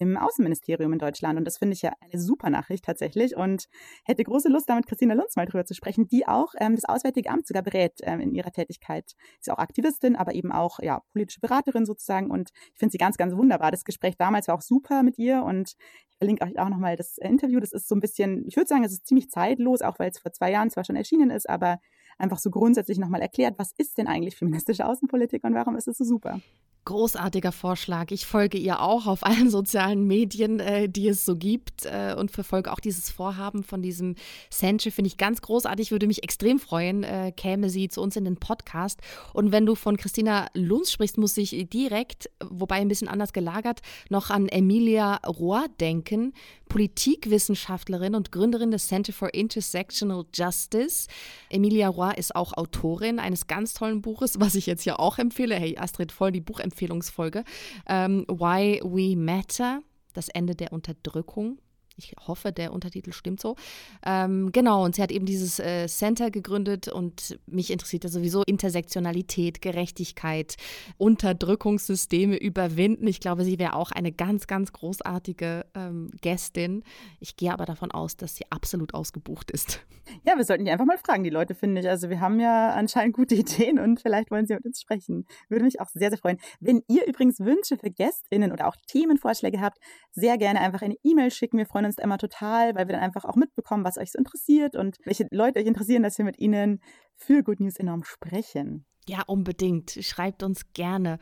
im 0.00 0.16
Außenministerium 0.16 0.92
in 0.94 0.98
Deutschland. 0.98 1.38
Und 1.38 1.44
das 1.44 1.58
finde 1.58 1.74
ich 1.74 1.82
ja 1.82 1.92
eine 2.00 2.20
super 2.20 2.48
Nachricht 2.48 2.84
tatsächlich 2.84 3.36
und 3.36 3.66
hätte 4.04 4.24
große 4.24 4.48
Lust, 4.48 4.68
damit 4.68 4.86
Christina 4.86 5.14
Lunz 5.14 5.36
mal 5.36 5.44
drüber 5.44 5.66
zu 5.66 5.74
sprechen, 5.74 6.08
die 6.08 6.26
auch 6.26 6.54
ähm, 6.58 6.74
das 6.74 6.86
Auswärtige 6.86 7.30
Amt 7.30 7.46
sogar 7.46 7.62
berät 7.62 7.92
ähm, 8.02 8.20
in 8.20 8.34
ihrer 8.34 8.50
Tätigkeit. 8.50 9.12
Ist 9.38 9.50
auch 9.50 9.58
Aktivistin, 9.58 10.16
aber 10.16 10.34
eben 10.34 10.52
auch 10.52 10.78
ja, 10.80 11.02
politische 11.12 11.40
Beraterin 11.40 11.84
sozusagen. 11.84 12.30
Und 12.30 12.50
ich 12.72 12.78
finde 12.78 12.92
sie 12.92 12.98
ganz, 13.00 13.16
ganz 13.16 13.34
wunderbar. 13.34 13.70
Das 13.70 13.84
Gespräch 13.84 14.16
damals 14.16 14.46
war 14.46 14.54
auch 14.54 14.60
super 14.60 15.02
mit 15.02 15.18
ihr 15.18 15.42
und 15.42 15.74
ich 16.10 16.16
verlinke 16.18 16.44
euch 16.44 16.58
auch 16.58 16.68
nochmal 16.68 16.96
das 16.96 17.18
Interview. 17.18 17.58
Das 17.58 17.72
ist 17.72 17.88
so 17.88 17.96
ein 17.96 18.00
bisschen, 18.00 18.46
ich 18.46 18.56
würde 18.56 18.68
sagen, 18.68 18.84
es 18.84 18.92
ist 18.92 19.06
ziemlich 19.06 19.30
zeitlos, 19.30 19.80
auch 19.80 19.98
weil 19.98 20.10
es 20.10 20.18
vor 20.18 20.32
zwei 20.32 20.52
Jahren 20.52 20.70
zwar 20.70 20.84
schon 20.84 20.96
erschienen 20.96 21.30
ist, 21.30 21.48
aber 21.48 21.80
einfach 22.18 22.38
so 22.38 22.50
grundsätzlich 22.50 22.98
nochmal 22.98 23.22
erklärt, 23.22 23.58
was 23.58 23.72
ist 23.78 23.96
denn 23.96 24.06
eigentlich 24.06 24.36
feministische 24.36 24.86
Außenpolitik 24.86 25.42
und 25.44 25.54
warum 25.54 25.76
ist 25.76 25.88
es 25.88 25.96
so 25.96 26.04
super. 26.04 26.40
Großartiger 26.86 27.52
Vorschlag. 27.52 28.10
Ich 28.10 28.24
folge 28.24 28.56
ihr 28.56 28.80
auch 28.80 29.06
auf 29.06 29.22
allen 29.26 29.50
sozialen 29.50 30.06
Medien, 30.06 30.60
äh, 30.60 30.88
die 30.88 31.08
es 31.08 31.24
so 31.24 31.36
gibt 31.36 31.84
äh, 31.84 32.14
und 32.16 32.30
verfolge 32.30 32.72
auch 32.72 32.80
dieses 32.80 33.10
Vorhaben 33.10 33.62
von 33.62 33.82
diesem 33.82 34.14
Center. 34.48 34.90
Finde 34.90 35.08
ich 35.08 35.18
ganz 35.18 35.42
großartig. 35.42 35.90
Würde 35.90 36.06
mich 36.06 36.22
extrem 36.22 36.58
freuen, 36.58 37.04
äh, 37.04 37.32
käme 37.36 37.68
sie 37.68 37.88
zu 37.88 38.00
uns 38.00 38.16
in 38.16 38.24
den 38.24 38.36
Podcast. 38.36 39.00
Und 39.34 39.52
wenn 39.52 39.66
du 39.66 39.74
von 39.74 39.98
Christina 39.98 40.46
Lunz 40.54 40.90
sprichst, 40.90 41.18
muss 41.18 41.36
ich 41.36 41.68
direkt, 41.68 42.30
wobei 42.42 42.76
ein 42.76 42.88
bisschen 42.88 43.08
anders 43.08 43.34
gelagert, 43.34 43.80
noch 44.08 44.30
an 44.30 44.48
Emilia 44.48 45.16
Rohr 45.26 45.66
denken, 45.80 46.32
Politikwissenschaftlerin 46.70 48.14
und 48.14 48.32
Gründerin 48.32 48.70
des 48.70 48.86
Center 48.86 49.12
for 49.12 49.34
Intersectional 49.34 50.24
Justice. 50.32 51.08
Emilia 51.50 51.88
Rohr 51.88 52.16
ist 52.16 52.34
auch 52.34 52.54
Autorin 52.54 53.18
eines 53.18 53.48
ganz 53.48 53.74
tollen 53.74 54.00
Buches, 54.00 54.40
was 54.40 54.54
ich 54.54 54.66
jetzt 54.66 54.84
hier 54.84 54.98
auch 54.98 55.18
empfehle. 55.18 55.56
Hey 55.56 55.76
Astrid, 55.76 56.10
voll 56.12 56.32
die 56.32 56.40
Buchempfehlung 56.40 56.69
Empfehlungsfolge. 56.70 57.44
Ähm, 57.86 58.24
Why 58.28 58.80
We 58.84 59.16
Matter, 59.16 59.82
das 60.12 60.28
Ende 60.28 60.54
der 60.54 60.72
Unterdrückung 60.72 61.58
ich 61.96 62.14
hoffe, 62.26 62.52
der 62.52 62.72
Untertitel 62.72 63.12
stimmt 63.12 63.40
so. 63.40 63.56
Ähm, 64.04 64.52
genau, 64.52 64.84
und 64.84 64.94
sie 64.94 65.02
hat 65.02 65.10
eben 65.10 65.26
dieses 65.26 65.58
äh, 65.58 65.86
Center 65.86 66.30
gegründet 66.30 66.88
und 66.88 67.38
mich 67.46 67.70
interessiert 67.70 68.04
ja 68.04 68.10
sowieso 68.10 68.42
Intersektionalität, 68.42 69.60
Gerechtigkeit, 69.60 70.56
Unterdrückungssysteme 70.98 72.36
überwinden. 72.36 73.06
Ich 73.06 73.20
glaube, 73.20 73.44
sie 73.44 73.58
wäre 73.58 73.74
auch 73.74 73.90
eine 73.90 74.12
ganz, 74.12 74.46
ganz 74.46 74.72
großartige 74.72 75.66
ähm, 75.74 76.10
Gästin. 76.20 76.82
Ich 77.20 77.36
gehe 77.36 77.52
aber 77.52 77.66
davon 77.66 77.90
aus, 77.90 78.16
dass 78.16 78.36
sie 78.36 78.44
absolut 78.50 78.94
ausgebucht 78.94 79.50
ist. 79.50 79.80
Ja, 80.24 80.36
wir 80.36 80.44
sollten 80.44 80.64
die 80.64 80.70
einfach 80.70 80.86
mal 80.86 80.98
fragen, 80.98 81.22
die 81.22 81.30
Leute, 81.30 81.54
finde 81.54 81.80
ich. 81.80 81.88
Also 81.88 82.10
wir 82.10 82.20
haben 82.20 82.40
ja 82.40 82.70
anscheinend 82.70 83.14
gute 83.14 83.34
Ideen 83.34 83.78
und 83.78 84.00
vielleicht 84.00 84.30
wollen 84.30 84.46
sie 84.46 84.54
mit 84.54 84.64
uns 84.64 84.80
sprechen. 84.80 85.26
Würde 85.48 85.64
mich 85.64 85.80
auch 85.80 85.88
sehr, 85.88 86.10
sehr 86.10 86.18
freuen. 86.18 86.38
Wenn 86.58 86.82
ihr 86.88 87.06
übrigens 87.06 87.40
Wünsche 87.40 87.76
für 87.76 87.90
GästInnen 87.90 88.52
oder 88.52 88.66
auch 88.66 88.76
Themenvorschläge 88.88 89.60
habt, 89.60 89.78
sehr 90.12 90.38
gerne 90.38 90.60
einfach 90.60 90.82
eine 90.82 90.96
E-Mail 91.04 91.30
schicken. 91.30 91.58
Wir 91.58 91.66
freuen 91.66 91.86
uns 91.86 91.89
immer 91.98 92.18
total, 92.18 92.74
weil 92.74 92.88
wir 92.88 92.94
dann 92.94 93.02
einfach 93.02 93.24
auch 93.24 93.36
mitbekommen, 93.36 93.84
was 93.84 93.98
euch 93.98 94.12
so 94.12 94.18
interessiert 94.18 94.76
und 94.76 94.96
welche 95.04 95.26
Leute 95.30 95.58
euch 95.58 95.66
interessieren, 95.66 96.02
dass 96.02 96.18
wir 96.18 96.24
mit 96.24 96.38
ihnen 96.38 96.80
für 97.16 97.42
Good 97.42 97.60
News 97.60 97.76
enorm 97.76 98.04
sprechen. 98.04 98.86
Ja, 99.08 99.22
unbedingt. 99.26 99.90
Schreibt 100.00 100.42
uns 100.42 100.72
gerne. 100.72 101.18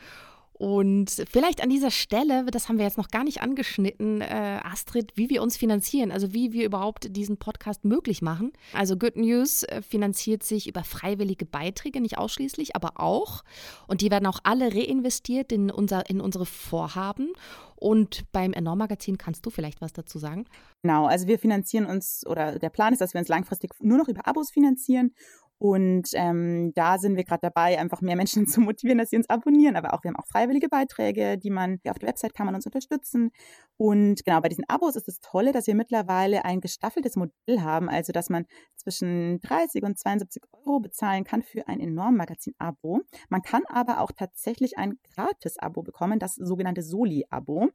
Und 0.59 1.23
vielleicht 1.31 1.63
an 1.63 1.71
dieser 1.71 1.93
Stelle, 1.93 2.45
das 2.47 2.69
haben 2.69 2.79
wir 2.79 2.85
jetzt 2.85 2.99
noch 2.99 3.09
gar 3.09 3.23
nicht 3.23 3.41
angeschnitten, 3.43 4.21
äh, 4.21 4.59
Astrid, 4.65 5.13
wie 5.15 5.31
wir 5.31 5.41
uns 5.41 5.57
finanzieren, 5.57 6.11
also 6.11 6.35
wie 6.35 6.53
wir 6.53 6.67
überhaupt 6.67 7.17
diesen 7.17 7.37
Podcast 7.37 7.85
möglich 7.85 8.23
machen. 8.23 8.53
Also 8.73 8.97
Good 8.97 9.17
News 9.17 9.63
äh, 9.63 9.83
finanziert 9.83 10.43
sich 10.43 10.69
über 10.69 10.83
freiwillige 10.83 11.47
Beiträge, 11.47 12.01
nicht 12.01 12.19
ausschließlich, 12.19 12.75
aber 12.75 13.01
auch. 13.01 13.45
Und 13.87 14.01
die 14.01 14.11
werden 14.11 14.27
auch 14.27 14.41
alle 14.43 14.75
reinvestiert 14.75 15.53
in, 15.53 15.71
unser, 15.71 16.11
in 16.11 16.21
unsere 16.21 16.45
Vorhaben. 16.45 17.33
Und 17.77 18.25
beim 18.33 18.53
Enorm 18.53 18.79
Magazin 18.79 19.17
kannst 19.17 19.47
du 19.47 19.51
vielleicht 19.51 19.81
was 19.81 19.93
dazu 19.93 20.19
sagen? 20.19 20.47
Genau, 20.83 21.07
also 21.07 21.29
wir 21.29 21.39
finanzieren 21.39 21.87
uns, 21.87 22.27
oder 22.27 22.59
der 22.59 22.71
Plan 22.71 22.93
ist, 22.93 23.01
dass 23.01 23.15
wir 23.15 23.21
uns 23.21 23.29
langfristig 23.29 23.71
nur 23.81 23.99
noch 23.99 24.09
über 24.09 24.27
Abos 24.27 24.51
finanzieren 24.51 25.13
und 25.59 26.11
ähm, 26.13 26.73
da 26.75 26.99
sind 26.99 27.17
wir 27.17 27.25
gerade 27.25 27.41
dabei, 27.43 27.79
einfach 27.79 28.01
mehr 28.01 28.15
Menschen 28.15 28.47
zu 28.47 28.61
motivieren, 28.61 28.99
dass 28.99 29.11
sie 29.11 29.17
uns 29.17 29.29
abonnieren. 29.29 29.77
Aber 29.77 29.93
auch 29.93 30.05
wir 30.05 30.11
haben 30.11 30.17
auch 30.17 30.27
freiwillige 30.27 30.69
Beiträge, 30.69 31.37
die 31.37 31.51
man 31.51 31.81
auf 31.89 31.99
der 31.99 32.09
Website 32.09 32.35
kann 32.35 32.47
man 32.47 32.55
uns 32.55 32.65
unterstützen. 32.65 33.31
Und 33.77 34.25
genau 34.25 34.41
bei 34.41 34.49
diesen 34.49 34.65
Abos 34.69 34.95
ist 34.95 35.09
das 35.09 35.21
Tolle, 35.21 35.53
dass 35.53 35.67
wir 35.67 35.75
mittlerweile 35.75 36.45
ein 36.45 36.61
gestaffeltes 36.61 37.17
Modell 37.17 37.61
haben, 37.61 37.89
also 37.89 38.13
dass 38.13 38.29
man 38.29 38.47
zwischen 38.77 39.41
30 39.41 39.83
und 39.83 39.99
72 39.99 40.43
Euro 40.53 40.81
bezahlen 40.81 41.25
kann 41.25 41.43
für 41.43 41.67
ein 41.67 41.81
enorm 41.81 42.17
Magazin-Abo. 42.17 43.01
Man 43.29 43.43
kann 43.43 43.63
aber 43.69 44.01
auch 44.01 44.13
tatsächlich 44.13 44.79
ein 44.79 44.99
Gratis-Abo 45.15 45.83
bekommen, 45.83 46.21
das 46.21 46.35
sogenannte 46.35 46.83
Soli-Abo. 46.83 47.69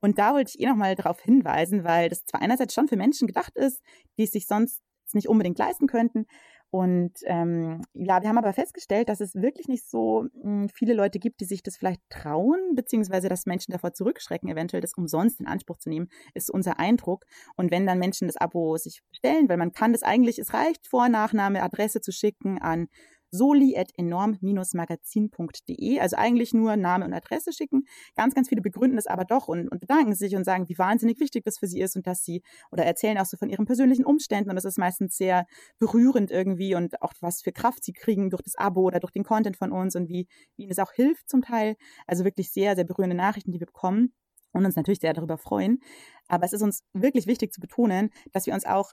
Und 0.00 0.18
da 0.18 0.34
wollte 0.34 0.52
ich 0.54 0.60
eh 0.60 0.68
nochmal 0.68 0.96
darauf 0.96 1.20
hinweisen, 1.20 1.84
weil 1.84 2.08
das 2.08 2.24
zwar 2.24 2.42
einerseits 2.42 2.74
schon 2.74 2.88
für 2.88 2.96
Menschen 2.96 3.26
gedacht 3.28 3.56
ist, 3.56 3.80
die 4.16 4.24
es 4.24 4.32
sich 4.32 4.46
sonst 4.46 4.82
nicht 5.14 5.28
unbedingt 5.28 5.58
leisten 5.58 5.86
könnten, 5.86 6.26
und 6.70 7.12
ähm, 7.24 7.80
ja, 7.94 8.20
wir 8.20 8.28
haben 8.28 8.36
aber 8.36 8.52
festgestellt, 8.52 9.08
dass 9.08 9.20
es 9.20 9.34
wirklich 9.34 9.68
nicht 9.68 9.88
so 9.88 10.26
mh, 10.34 10.42
hm, 10.42 10.68
viele 10.68 10.92
Leute 10.92 11.18
gibt, 11.18 11.40
die 11.40 11.46
sich 11.46 11.62
das 11.62 11.78
vielleicht 11.78 12.02
trauen, 12.10 12.74
beziehungsweise 12.74 13.28
dass 13.28 13.46
Menschen 13.46 13.72
davor 13.72 13.94
zurückschrecken, 13.94 14.50
eventuell 14.50 14.82
das 14.82 14.92
umsonst 14.94 15.40
in 15.40 15.46
Anspruch 15.46 15.78
zu 15.78 15.88
nehmen, 15.88 16.08
ist 16.34 16.50
unser 16.50 16.78
Eindruck. 16.78 17.24
Und 17.56 17.70
wenn 17.70 17.86
dann 17.86 17.98
Menschen 17.98 18.28
das 18.28 18.36
Abo 18.36 18.76
sich 18.76 19.02
bestellen, 19.08 19.48
weil 19.48 19.56
man 19.56 19.72
kann 19.72 19.92
das 19.92 20.02
eigentlich, 20.02 20.38
es 20.38 20.52
reicht, 20.52 20.86
Vor-, 20.86 21.08
Nachname, 21.08 21.62
Adresse 21.62 22.02
zu 22.02 22.12
schicken 22.12 22.60
an 22.60 22.88
soli.enorm-magazin.de. 23.30 26.00
Also 26.00 26.16
eigentlich 26.16 26.54
nur 26.54 26.76
Name 26.76 27.04
und 27.04 27.12
Adresse 27.12 27.52
schicken. 27.52 27.84
Ganz, 28.16 28.34
ganz 28.34 28.48
viele 28.48 28.62
begründen 28.62 28.96
das 28.96 29.06
aber 29.06 29.24
doch 29.24 29.46
und, 29.48 29.68
und 29.68 29.80
bedanken 29.80 30.14
sich 30.14 30.34
und 30.36 30.44
sagen, 30.44 30.68
wie 30.68 30.78
wahnsinnig 30.78 31.18
wichtig 31.20 31.44
das 31.44 31.58
für 31.58 31.66
sie 31.66 31.80
ist 31.80 31.96
und 31.96 32.06
dass 32.06 32.24
sie 32.24 32.42
oder 32.70 32.84
erzählen 32.84 33.18
auch 33.18 33.26
so 33.26 33.36
von 33.36 33.50
ihren 33.50 33.66
persönlichen 33.66 34.04
Umständen 34.04 34.50
und 34.50 34.56
das 34.56 34.64
ist 34.64 34.78
meistens 34.78 35.16
sehr 35.16 35.46
berührend 35.78 36.30
irgendwie 36.30 36.74
und 36.74 37.02
auch 37.02 37.12
was 37.20 37.42
für 37.42 37.52
Kraft 37.52 37.84
sie 37.84 37.92
kriegen 37.92 38.30
durch 38.30 38.42
das 38.42 38.56
Abo 38.56 38.82
oder 38.82 39.00
durch 39.00 39.12
den 39.12 39.24
Content 39.24 39.56
von 39.56 39.72
uns 39.72 39.96
und 39.96 40.08
wie, 40.08 40.28
wie 40.56 40.62
ihnen 40.62 40.72
es 40.72 40.78
auch 40.78 40.92
hilft 40.92 41.28
zum 41.28 41.42
Teil. 41.42 41.76
Also 42.06 42.24
wirklich 42.24 42.50
sehr, 42.50 42.76
sehr 42.76 42.84
berührende 42.84 43.16
Nachrichten, 43.16 43.52
die 43.52 43.60
wir 43.60 43.66
bekommen 43.66 44.12
und 44.52 44.64
uns 44.64 44.76
natürlich 44.76 45.00
sehr 45.00 45.12
darüber 45.12 45.38
freuen. 45.38 45.80
Aber 46.28 46.44
es 46.44 46.52
ist 46.52 46.62
uns 46.62 46.82
wirklich 46.92 47.26
wichtig 47.26 47.52
zu 47.52 47.60
betonen, 47.60 48.10
dass 48.32 48.46
wir 48.46 48.54
uns 48.54 48.66
auch 48.66 48.92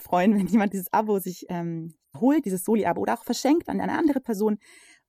freuen, 0.00 0.36
wenn 0.38 0.46
jemand 0.46 0.72
dieses 0.72 0.92
Abo 0.92 1.18
sich 1.18 1.46
ähm, 1.48 1.94
holt, 2.18 2.44
dieses 2.44 2.64
Soli-Abo 2.64 3.00
oder 3.00 3.14
auch 3.14 3.24
verschenkt 3.24 3.68
an 3.68 3.80
eine 3.80 3.98
andere 3.98 4.20
Person. 4.20 4.58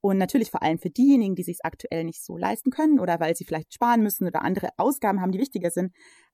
Und 0.02 0.17
natürlich 0.17 0.52
vor 0.52 0.62
allem 0.62 0.80
für 0.80 0.89
diejenigen, 0.89 1.36
die 1.36 1.43
sich 1.43 1.60
aktuell 1.63 2.04
nicht 2.04 2.23
so 2.23 2.38
leisten 2.38 2.71
können 2.71 2.99
oder 2.99 3.21
weil 3.21 3.36
sie 3.36 3.45
vielleicht 3.45 3.73
sparen 3.73 4.04
müssen 4.04 4.28
oder 4.28 4.41
andere 4.41 4.69
Ausgaben 4.76 5.21
haben, 5.21 5.32
die 5.32 5.39
wichtiger 5.39 5.71
sind. 5.71 5.93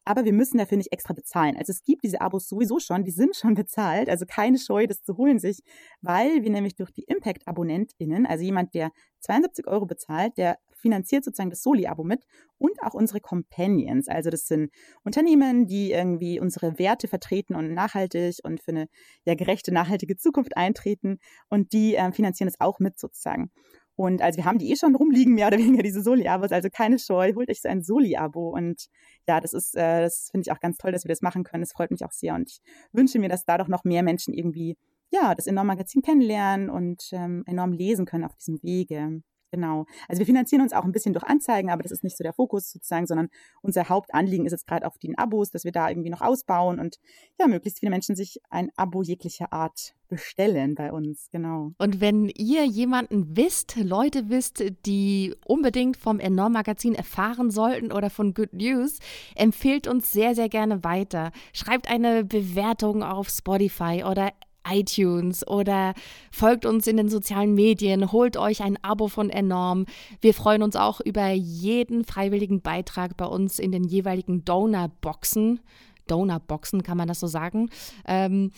Aber 0.09 0.25
wir 0.25 0.33
müssen 0.33 0.57
dafür 0.57 0.77
nicht 0.79 0.91
extra 0.91 1.13
bezahlen. 1.13 1.55
Also 1.55 1.69
es 1.69 1.83
gibt 1.83 2.03
diese 2.03 2.19
Abos 2.19 2.49
sowieso 2.49 2.79
schon, 2.79 3.03
die 3.03 3.11
sind 3.11 3.35
schon 3.35 3.53
bezahlt, 3.53 4.09
also 4.09 4.25
keine 4.25 4.57
Scheu, 4.57 4.87
das 4.87 5.03
zu 5.03 5.17
holen 5.17 5.37
sich, 5.37 5.59
weil 6.01 6.41
wir 6.41 6.49
nämlich 6.49 6.75
durch 6.75 6.89
die 6.89 7.03
Impact-AbonnentInnen, 7.03 8.25
also 8.25 8.43
jemand, 8.43 8.73
der 8.73 8.89
72 9.19 9.67
Euro 9.67 9.85
bezahlt, 9.85 10.35
der 10.37 10.57
finanziert 10.75 11.23
sozusagen 11.23 11.51
das 11.51 11.61
Soli-Abo 11.61 12.03
mit 12.03 12.23
und 12.57 12.81
auch 12.81 12.95
unsere 12.95 13.19
Companions. 13.19 14.07
Also 14.07 14.31
das 14.31 14.47
sind 14.47 14.71
Unternehmen, 15.03 15.67
die 15.67 15.91
irgendwie 15.91 16.39
unsere 16.39 16.79
Werte 16.79 17.07
vertreten 17.07 17.53
und 17.53 17.75
nachhaltig 17.75 18.37
und 18.41 18.63
für 18.63 18.71
eine 18.71 18.87
ja, 19.25 19.35
gerechte, 19.35 19.71
nachhaltige 19.71 20.15
Zukunft 20.15 20.57
eintreten 20.57 21.19
und 21.49 21.71
die 21.71 21.93
äh, 21.93 22.11
finanzieren 22.11 22.47
es 22.47 22.59
auch 22.59 22.79
mit 22.79 22.97
sozusagen. 22.97 23.51
Und 23.99 24.21
also 24.21 24.37
wir 24.37 24.45
haben 24.45 24.59
die 24.59 24.71
eh 24.71 24.77
schon 24.77 24.95
rumliegen, 24.95 25.33
mehr 25.33 25.47
oder 25.47 25.57
weniger, 25.57 25.83
diese 25.83 26.01
Soli-Abos. 26.01 26.53
Also 26.53 26.69
keine 26.71 26.97
Scheu, 26.99 27.33
holt 27.35 27.49
euch 27.49 27.59
so 27.59 27.67
ein 27.67 27.83
Soli-Abo. 27.83 28.47
Und 28.47 28.85
ja, 29.27 29.41
das 29.41 29.51
ist, 29.51 29.75
äh, 29.75 30.03
das 30.03 30.29
finde 30.31 30.47
ich 30.47 30.53
auch 30.53 30.61
ganz 30.61 30.77
toll, 30.77 30.93
dass 30.93 31.03
wir 31.03 31.09
das 31.09 31.21
machen 31.21 31.43
können. 31.43 31.63
Das 31.63 31.73
freut 31.73 31.91
mich 31.91 32.05
auch 32.05 32.13
sehr. 32.13 32.33
Und 32.33 32.49
ich 32.49 32.61
wünsche 32.93 33.19
mir, 33.19 33.27
dass 33.27 33.43
da 33.43 33.57
doch 33.57 33.67
noch 33.67 33.83
mehr 33.83 34.01
Menschen 34.01 34.33
irgendwie, 34.33 34.77
ja, 35.11 35.35
das 35.35 35.47
enorm 35.47 35.67
Magazin 35.67 36.01
kennenlernen 36.01 36.69
und 36.69 37.09
ähm, 37.11 37.43
enorm 37.45 37.73
lesen 37.73 38.05
können 38.05 38.23
auf 38.23 38.37
diesem 38.37 38.63
Wege. 38.63 39.21
Genau. 39.51 39.85
Also 40.07 40.19
wir 40.19 40.25
finanzieren 40.25 40.61
uns 40.61 40.73
auch 40.73 40.83
ein 40.83 40.91
bisschen 40.91 41.13
durch 41.13 41.25
Anzeigen, 41.25 41.71
aber 41.71 41.83
das 41.83 41.91
ist 41.91 42.03
nicht 42.03 42.17
so 42.17 42.23
der 42.23 42.33
Fokus 42.33 42.71
sozusagen, 42.71 43.07
sondern 43.07 43.29
unser 43.61 43.89
Hauptanliegen 43.89 44.45
ist 44.45 44.51
jetzt 44.51 44.67
gerade 44.67 44.85
auf 44.85 44.97
den 44.97 45.17
Abos, 45.17 45.49
dass 45.49 45.63
wir 45.63 45.71
da 45.71 45.89
irgendwie 45.89 46.09
noch 46.09 46.21
ausbauen 46.21 46.79
und 46.79 46.99
ja, 47.39 47.47
möglichst 47.47 47.79
viele 47.79 47.89
Menschen 47.89 48.15
sich 48.15 48.41
ein 48.49 48.69
Abo 48.75 49.01
jeglicher 49.01 49.51
Art 49.51 49.95
bestellen 50.07 50.75
bei 50.75 50.91
uns, 50.91 51.29
genau. 51.31 51.71
Und 51.77 52.01
wenn 52.01 52.29
ihr 52.29 52.65
jemanden 52.65 53.37
wisst, 53.37 53.75
Leute 53.77 54.29
wisst, 54.29 54.63
die 54.85 55.35
unbedingt 55.45 55.97
vom 55.97 56.19
Enorm 56.19 56.53
Magazin 56.53 56.95
erfahren 56.95 57.51
sollten 57.51 57.91
oder 57.91 58.09
von 58.09 58.33
Good 58.33 58.53
News, 58.53 58.99
empfehlt 59.35 59.87
uns 59.87 60.11
sehr, 60.11 60.35
sehr 60.35 60.49
gerne 60.49 60.83
weiter. 60.83 61.31
Schreibt 61.53 61.89
eine 61.89 62.25
Bewertung 62.25 63.03
auf 63.03 63.29
Spotify 63.29 64.03
oder 64.03 64.31
iTunes 64.71 65.45
oder 65.47 65.93
folgt 66.31 66.65
uns 66.65 66.87
in 66.87 66.97
den 66.97 67.09
sozialen 67.09 67.53
Medien, 67.53 68.11
holt 68.11 68.35
euch 68.37 68.61
ein 68.61 68.77
Abo 68.83 69.07
von 69.07 69.29
Enorm. 69.29 69.85
Wir 70.21 70.33
freuen 70.33 70.63
uns 70.63 70.75
auch 70.75 70.99
über 71.01 71.29
jeden 71.29 72.05
freiwilligen 72.05 72.61
Beitrag 72.61 73.17
bei 73.17 73.25
uns 73.25 73.59
in 73.59 73.71
den 73.71 73.83
jeweiligen 73.83 74.45
Donor-Boxen. 74.45 75.59
Donor-Boxen, 76.07 76.81
kann 76.83 76.97
man 76.97 77.07
das 77.07 77.19
so 77.19 77.27
sagen? 77.27 77.69
Ähm, 78.07 78.51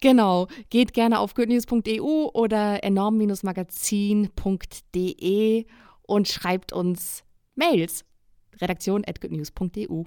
genau, 0.00 0.46
geht 0.70 0.94
gerne 0.94 1.18
auf 1.18 1.34
goodnews.eu 1.34 2.28
oder 2.32 2.84
enorm-magazin.de 2.84 5.66
und 6.02 6.28
schreibt 6.28 6.72
uns 6.72 7.24
Mails. 7.54 8.04
Redaktion 8.60 9.02
at 9.06 9.20
goodnews.eu. 9.20 10.04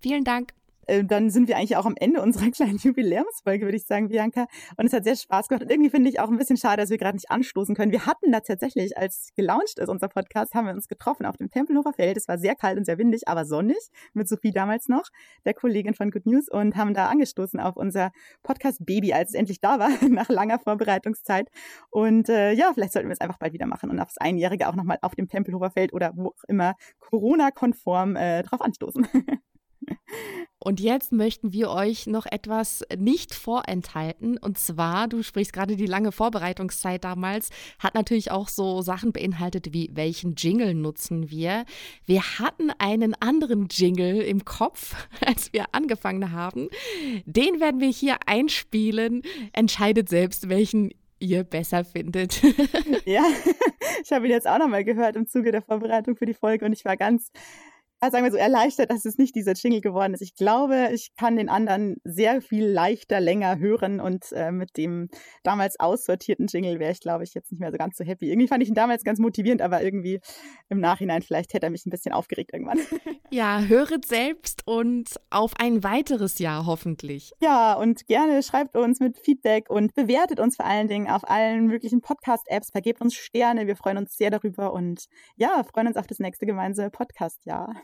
Vielen 0.00 0.24
Dank. 0.24 0.52
Äh, 0.86 1.04
dann 1.04 1.30
sind 1.30 1.48
wir 1.48 1.56
eigentlich 1.56 1.76
auch 1.76 1.86
am 1.86 1.94
Ende 1.98 2.22
unserer 2.22 2.50
kleinen 2.50 2.78
Jubiläumsfolge, 2.78 3.64
würde 3.64 3.76
ich 3.76 3.86
sagen, 3.86 4.08
Bianca. 4.08 4.46
Und 4.76 4.86
es 4.86 4.92
hat 4.92 5.04
sehr 5.04 5.16
Spaß 5.16 5.48
gemacht. 5.48 5.62
Und 5.62 5.70
irgendwie 5.70 5.90
finde 5.90 6.10
ich 6.10 6.20
auch 6.20 6.28
ein 6.28 6.38
bisschen 6.38 6.56
schade, 6.56 6.82
dass 6.82 6.90
wir 6.90 6.98
gerade 6.98 7.16
nicht 7.16 7.30
anstoßen 7.30 7.74
können. 7.74 7.92
Wir 7.92 8.06
hatten 8.06 8.32
da 8.32 8.40
tatsächlich, 8.40 8.96
als 8.96 9.30
gelauncht 9.36 9.78
ist 9.78 9.88
unser 9.88 10.08
Podcast, 10.08 10.54
haben 10.54 10.66
wir 10.66 10.72
uns 10.72 10.88
getroffen 10.88 11.26
auf 11.26 11.36
dem 11.36 11.50
Tempelhofer 11.50 11.92
Feld. 11.92 12.16
Es 12.16 12.28
war 12.28 12.38
sehr 12.38 12.54
kalt 12.54 12.78
und 12.78 12.84
sehr 12.84 12.98
windig, 12.98 13.28
aber 13.28 13.44
sonnig, 13.44 13.78
mit 14.14 14.28
Sophie 14.28 14.52
damals 14.52 14.88
noch, 14.88 15.04
der 15.44 15.54
Kollegin 15.54 15.94
von 15.94 16.10
Good 16.10 16.26
News, 16.26 16.48
und 16.48 16.76
haben 16.76 16.94
da 16.94 17.08
angestoßen 17.08 17.60
auf 17.60 17.76
unser 17.76 18.12
Podcast 18.42 18.84
Baby, 18.84 19.12
als 19.12 19.30
es 19.30 19.34
endlich 19.34 19.60
da 19.60 19.78
war, 19.78 19.90
nach 20.08 20.28
langer 20.28 20.58
Vorbereitungszeit. 20.58 21.48
Und 21.90 22.28
äh, 22.28 22.52
ja, 22.52 22.70
vielleicht 22.74 22.92
sollten 22.92 23.08
wir 23.08 23.12
es 23.12 23.20
einfach 23.20 23.38
bald 23.38 23.52
wieder 23.52 23.66
machen 23.66 23.90
und 23.90 23.98
aufs 24.00 24.18
Einjährige 24.18 24.68
auch 24.68 24.74
nochmal 24.74 24.98
auf 25.02 25.14
dem 25.14 25.28
Tempelhofer 25.28 25.70
Feld 25.70 25.92
oder 25.92 26.12
wo 26.14 26.28
auch 26.28 26.44
immer 26.48 26.74
Corona-konform 27.00 28.16
äh, 28.16 28.42
drauf 28.42 28.60
anstoßen. 28.60 29.06
Und 30.66 30.80
jetzt 30.80 31.12
möchten 31.12 31.52
wir 31.52 31.70
euch 31.70 32.08
noch 32.08 32.26
etwas 32.26 32.84
nicht 32.98 33.36
vorenthalten. 33.36 34.36
Und 34.36 34.58
zwar, 34.58 35.06
du 35.06 35.22
sprichst 35.22 35.52
gerade 35.52 35.76
die 35.76 35.86
lange 35.86 36.10
Vorbereitungszeit 36.10 37.04
damals, 37.04 37.50
hat 37.78 37.94
natürlich 37.94 38.32
auch 38.32 38.48
so 38.48 38.82
Sachen 38.82 39.12
beinhaltet 39.12 39.72
wie, 39.72 39.92
welchen 39.94 40.34
Jingle 40.34 40.74
nutzen 40.74 41.30
wir? 41.30 41.66
Wir 42.04 42.20
hatten 42.40 42.72
einen 42.78 43.14
anderen 43.20 43.68
Jingle 43.70 44.20
im 44.22 44.44
Kopf, 44.44 45.06
als 45.24 45.52
wir 45.52 45.66
angefangen 45.70 46.32
haben. 46.32 46.68
Den 47.26 47.60
werden 47.60 47.80
wir 47.80 47.90
hier 47.90 48.16
einspielen. 48.26 49.22
Entscheidet 49.52 50.08
selbst, 50.08 50.48
welchen 50.48 50.90
ihr 51.20 51.44
besser 51.44 51.84
findet. 51.84 52.42
ja, 53.04 53.22
ich 54.02 54.10
habe 54.10 54.26
ihn 54.26 54.32
jetzt 54.32 54.48
auch 54.48 54.58
nochmal 54.58 54.82
gehört 54.82 55.14
im 55.14 55.28
Zuge 55.28 55.52
der 55.52 55.62
Vorbereitung 55.62 56.16
für 56.16 56.26
die 56.26 56.34
Folge 56.34 56.64
und 56.64 56.72
ich 56.72 56.84
war 56.84 56.96
ganz 56.96 57.30
sagen 58.00 58.24
wir 58.24 58.30
so, 58.30 58.36
erleichtert, 58.36 58.90
dass 58.90 59.04
es 59.04 59.18
nicht 59.18 59.34
dieser 59.34 59.52
Jingle 59.52 59.80
geworden 59.80 60.14
ist. 60.14 60.20
Ich 60.20 60.34
glaube, 60.34 60.90
ich 60.92 61.10
kann 61.16 61.36
den 61.36 61.48
anderen 61.48 61.96
sehr 62.04 62.40
viel 62.40 62.66
leichter, 62.66 63.20
länger 63.20 63.58
hören 63.58 64.00
und 64.00 64.32
äh, 64.32 64.52
mit 64.52 64.76
dem 64.76 65.08
damals 65.42 65.80
aussortierten 65.80 66.46
Jingle 66.46 66.78
wäre 66.78 66.92
ich, 66.92 67.00
glaube 67.00 67.24
ich, 67.24 67.34
jetzt 67.34 67.50
nicht 67.50 67.60
mehr 67.60 67.72
so 67.72 67.78
ganz 67.78 67.96
so 67.96 68.04
happy. 68.04 68.28
Irgendwie 68.30 68.48
fand 68.48 68.62
ich 68.62 68.68
ihn 68.68 68.74
damals 68.74 69.02
ganz 69.02 69.18
motivierend, 69.18 69.62
aber 69.62 69.82
irgendwie 69.82 70.20
im 70.68 70.80
Nachhinein 70.80 71.22
vielleicht 71.22 71.54
hätte 71.54 71.66
er 71.66 71.70
mich 71.70 71.86
ein 71.86 71.90
bisschen 71.90 72.12
aufgeregt 72.12 72.50
irgendwann. 72.52 72.78
Ja, 73.32 73.60
höret 73.60 74.06
selbst 74.06 74.62
und 74.66 75.16
auf 75.30 75.54
ein 75.58 75.82
weiteres 75.82 76.38
Jahr 76.38 76.64
hoffentlich. 76.64 77.32
Ja, 77.40 77.74
und 77.74 78.06
gerne 78.06 78.40
schreibt 78.44 78.76
uns 78.76 79.00
mit 79.00 79.18
Feedback 79.18 79.68
und 79.68 79.94
bewertet 79.94 80.38
uns 80.38 80.54
vor 80.54 80.64
allen 80.64 80.86
Dingen 80.86 81.08
auf 81.08 81.28
allen 81.28 81.66
möglichen 81.66 82.02
Podcast-Apps, 82.02 82.70
vergebt 82.70 83.00
uns 83.00 83.14
Sterne, 83.14 83.66
wir 83.66 83.74
freuen 83.74 83.98
uns 83.98 84.16
sehr 84.16 84.30
darüber 84.30 84.72
und 84.72 85.06
ja, 85.34 85.64
freuen 85.64 85.88
uns 85.88 85.96
auf 85.96 86.06
das 86.06 86.20
nächste 86.20 86.46
gemeinsame 86.46 86.90
Podcast-Jahr. 86.90 87.74